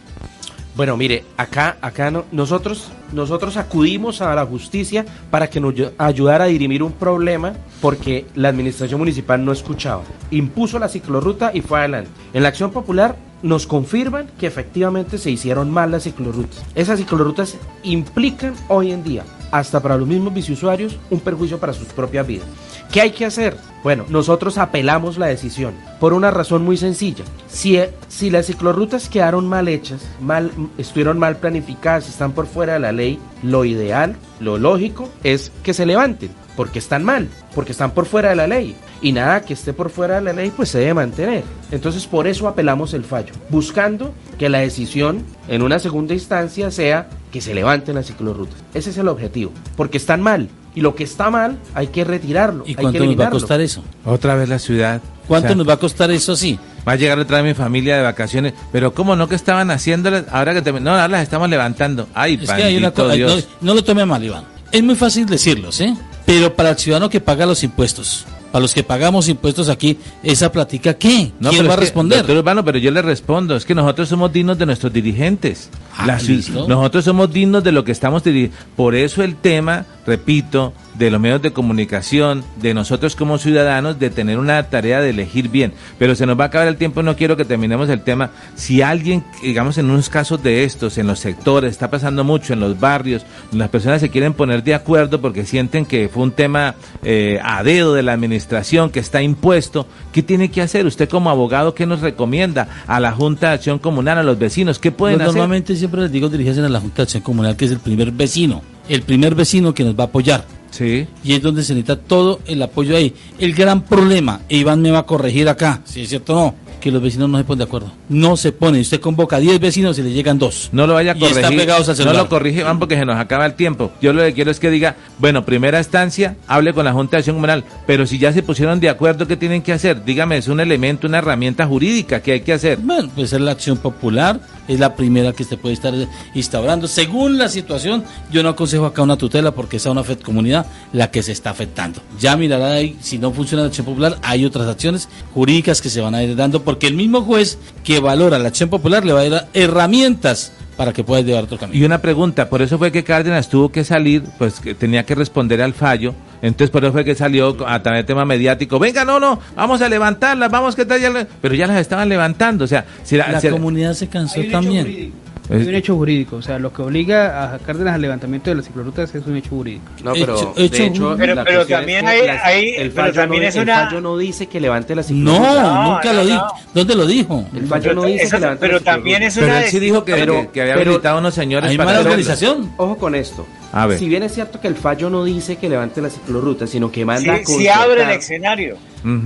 [0.75, 6.45] Bueno, mire, acá, acá no, nosotros nosotros acudimos a la justicia para que nos ayudara
[6.45, 10.03] a dirimir un problema porque la administración municipal no escuchaba.
[10.31, 12.09] Impuso la ciclorruta y fue adelante.
[12.33, 16.63] En la acción popular nos confirman que efectivamente se hicieron mal las ciclorrutas.
[16.75, 21.87] Esas ciclorrutas implican hoy en día, hasta para los mismos biciusuarios, un perjuicio para sus
[21.89, 22.47] propias vidas.
[22.93, 23.57] ¿Qué hay que hacer?
[23.83, 27.25] Bueno, nosotros apelamos la decisión por una razón muy sencilla.
[27.47, 32.79] Si, si las ciclorrutas quedaron mal hechas, mal, estuvieron mal planificadas, están por fuera de
[32.79, 37.95] la ley, lo ideal, lo lógico es que se levanten, porque están mal, porque están
[37.95, 38.75] por fuera de la ley.
[39.01, 41.43] Y nada que esté por fuera de la ley, pues se debe mantener.
[41.71, 47.09] Entonces por eso apelamos el fallo, buscando que la decisión en una segunda instancia sea
[47.31, 48.63] que se levanten las ciclorrutas.
[48.75, 50.47] Ese es el objetivo, porque están mal.
[50.75, 52.63] Y lo que está mal hay que retirarlo.
[52.65, 53.83] ¿Y cuánto nos va a costar eso?
[54.05, 55.01] Otra vez la ciudad.
[55.27, 56.59] ¿Cuánto nos va a costar eso sí?
[56.87, 58.53] Va a llegar otra vez mi familia de vacaciones.
[58.71, 60.25] Pero ¿cómo no que estaban haciéndolas?
[60.31, 60.71] Ahora que te...
[60.73, 62.07] No, ahora las estamos levantando.
[62.13, 63.47] Ay, es que hay una Dios.
[63.61, 64.43] No, no, lo tome mal, Iván.
[64.71, 65.95] Es muy fácil decirlo, ¿sí?
[66.25, 70.51] Pero para el ciudadano que paga los impuestos, para los que pagamos impuestos aquí, esa
[70.51, 71.31] platica, ¿qué?
[71.39, 72.19] No, ¿Quién va a responder?
[72.19, 75.71] Doctor Urbano, pero yo le respondo, es que nosotros somos dignos de nuestros dirigentes.
[75.97, 76.19] Ah,
[76.67, 78.55] nosotros somos dignos de lo que estamos dirigiendo.
[78.75, 84.09] Por eso el tema, repito, de los medios de comunicación, de nosotros como ciudadanos, de
[84.09, 85.73] tener una tarea de elegir bien.
[85.97, 88.31] Pero se nos va a acabar el tiempo, no quiero que terminemos el tema.
[88.55, 92.59] Si alguien, digamos, en unos casos de estos, en los sectores, está pasando mucho en
[92.59, 96.75] los barrios, las personas se quieren poner de acuerdo porque sienten que fue un tema
[97.03, 100.85] eh, a dedo de la administración, que está impuesto, ¿qué tiene que hacer?
[100.85, 104.79] Usted como abogado, ¿qué nos recomienda a la Junta de Acción Comunal, a los vecinos?
[104.79, 105.37] ¿Qué pueden pues hacer?
[105.39, 108.11] Normalmente siempre les digo dirigirse a la Junta de Acción Comunal, que es el primer
[108.11, 111.07] vecino, el primer vecino que nos va a apoyar Sí.
[111.23, 113.13] Y es donde se necesita todo el apoyo ahí.
[113.37, 116.55] El gran problema, e Iván me va a corregir acá, si es cierto o no,
[116.81, 117.91] que los vecinos no se ponen de acuerdo.
[118.09, 118.81] No se ponen.
[118.81, 120.69] Usted convoca a 10 vecinos y le llegan dos.
[120.73, 121.37] No lo vaya a corregir.
[121.37, 122.15] están pegados al celular.
[122.17, 123.93] No lo corrige, Iván, porque se nos acaba el tiempo.
[124.01, 127.17] Yo lo que quiero es que diga, bueno, primera instancia, hable con la Junta de
[127.19, 130.03] Acción Comunal, pero si ya se pusieron de acuerdo, ¿qué tienen que hacer?
[130.03, 132.79] Dígame, es un elemento, una herramienta jurídica que hay que hacer.
[132.79, 135.93] Bueno, pues es la acción popular, es la primera que se puede estar
[136.33, 136.87] instaurando.
[136.87, 141.11] Según la situación, yo no aconsejo acá una tutela porque sea una FED comunidad la
[141.11, 142.01] que se está afectando.
[142.19, 146.01] Ya mirará ahí, si no funciona la acción popular, hay otras acciones jurídicas que se
[146.01, 149.21] van a ir dando porque el mismo juez que valora la acción popular le va
[149.21, 151.79] a dar herramientas para que pueda llevar otro camino.
[151.79, 155.15] Y una pregunta, por eso fue que Cárdenas tuvo que salir, pues que tenía que
[155.15, 159.05] responder al fallo, entonces por eso fue que salió a través del tema mediático, venga,
[159.05, 162.67] no, no, vamos a levantarlas, vamos que tal, ya pero ya las estaban levantando, o
[162.67, 165.13] sea, si la, comunidad se cansó también.
[165.49, 168.65] Es un hecho jurídico, o sea, lo que obliga a Cárdenas al levantamiento de las
[168.65, 169.83] ciclorutas es un hecho jurídico.
[170.03, 173.83] No, pero de hecho, pero, también hay, el fallo, también no, es una...
[173.83, 175.63] el fallo no dice que levante la cicloruta.
[175.63, 176.47] No, nunca lo dijo.
[176.73, 177.45] ¿Dónde lo dijo?
[177.55, 179.45] El fallo no dice que levante Pero también es una...
[179.45, 182.71] Pero él sí dijo que, pero, que, había habilitado a unos señores ¿Hay mala organización?
[182.77, 183.45] Ojo con esto.
[183.73, 183.97] A ver.
[183.97, 187.05] Si bien es cierto que el fallo no dice que levante la ciclorruta, sino que
[187.05, 188.77] manda sí, Si abre el escenario.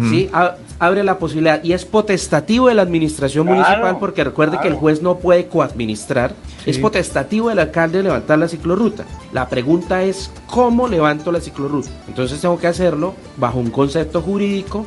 [0.10, 0.30] Sí,
[0.80, 5.02] abre la posibilidad y es potestativo de la administración municipal porque recuerde que el juez
[5.02, 6.34] no puede coadministrar.
[6.66, 9.06] Es potestativo del alcalde levantar la ciclorruta.
[9.34, 11.90] La pregunta es cómo levanto la ciclorruta.
[12.08, 14.86] Entonces tengo que hacerlo bajo un concepto jurídico,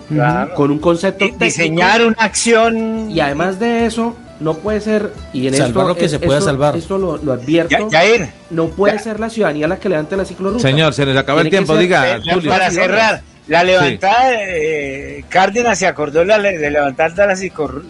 [0.56, 5.46] con un concepto técnico, diseñar una acción y además de eso no puede ser y
[5.46, 6.76] en salvar esto, lo que se pueda salvar.
[6.76, 7.88] esto lo, advierto
[8.50, 10.62] no puede ser la ciudadanía la que levante la ciclorruta.
[10.62, 16.24] Señor se les acaba el tiempo diga para cerrar la levantada de Cárdenas se acordó
[16.24, 17.36] de levantar la,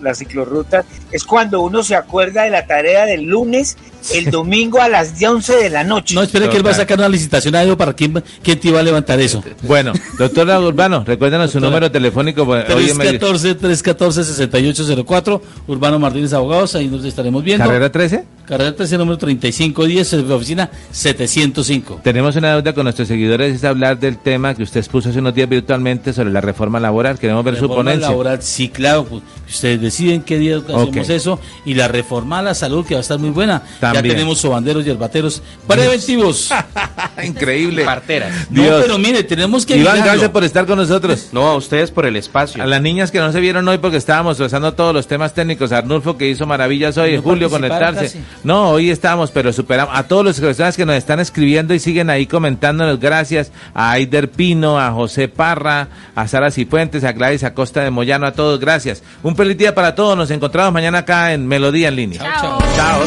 [0.00, 0.86] la ciclorruta.
[1.12, 3.76] Es cuando uno se acuerda de la tarea del lunes,
[4.14, 6.14] el domingo a las 11 de la noche.
[6.14, 8.80] No, espere que él va a sacar una licitación a para quién, quién te iba
[8.80, 9.44] a levantar eso.
[9.62, 12.46] Bueno, doctor Urbano, recuérdenos su número telefónico.
[12.46, 17.66] 314-314-6804, Urbano Martínez Abogados, ahí nos estaremos viendo.
[17.66, 18.24] ¿Carrera 13?
[18.46, 22.00] Carrera 13, número 3510, oficina 705.
[22.02, 25.34] Tenemos una deuda con nuestros seguidores, es hablar del tema que usted expuso hace unos
[25.34, 27.18] días virtualmente sobre la reforma laboral.
[27.18, 28.08] Queremos ver su ponencia.
[28.08, 29.04] laboral, sí, claro.
[29.04, 31.40] Pues, ustedes deciden qué día hacemos eso.
[31.64, 33.62] Y la reforma a la salud, que va a estar muy buena.
[33.80, 36.50] Ya tenemos sobanderos y herbateros preventivos.
[37.22, 37.84] Increíble.
[37.84, 38.50] Parteras.
[38.50, 39.76] No, pero mire, tenemos que.
[39.76, 41.28] Iván, gracias por estar con nosotros.
[41.32, 42.62] No, a ustedes por el espacio.
[42.62, 45.72] A las niñas que no se vieron hoy porque estábamos trazando todos los temas técnicos.
[45.72, 48.20] Arnulfo que hizo maravillas hoy, Julio conectarse.
[48.44, 49.94] No, hoy estamos, pero superamos.
[49.96, 53.52] A todos los personas que nos están escribiendo y siguen ahí comentándonos, gracias.
[53.74, 58.32] A Aider Pino, a José Parra, a Sara Cifuentes, a Gladys Acosta de Moyano, a
[58.32, 59.02] todos, gracias.
[59.22, 60.18] Un feliz día para todos.
[60.18, 62.20] Nos encontramos mañana acá en Melodía en línea.
[62.20, 62.58] chao.
[62.76, 63.00] chao.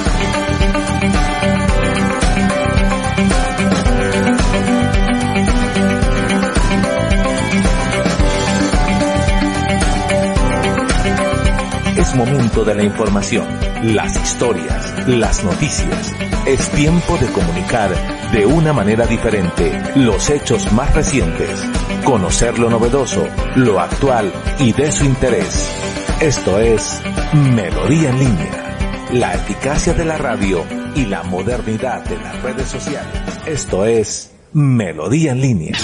[11.98, 13.46] Es momento de la información,
[13.84, 16.14] las historias, las noticias
[16.48, 17.92] Es tiempo de comunicar
[18.32, 21.64] de una manera diferente los hechos más recientes,
[22.04, 25.93] conocer lo novedoso, lo actual y de su interés.
[26.24, 27.02] Esto es
[27.34, 30.64] Melodía en línea, la eficacia de la radio
[30.96, 33.14] y la modernidad de las redes sociales.
[33.46, 35.78] Esto es Melodía en línea.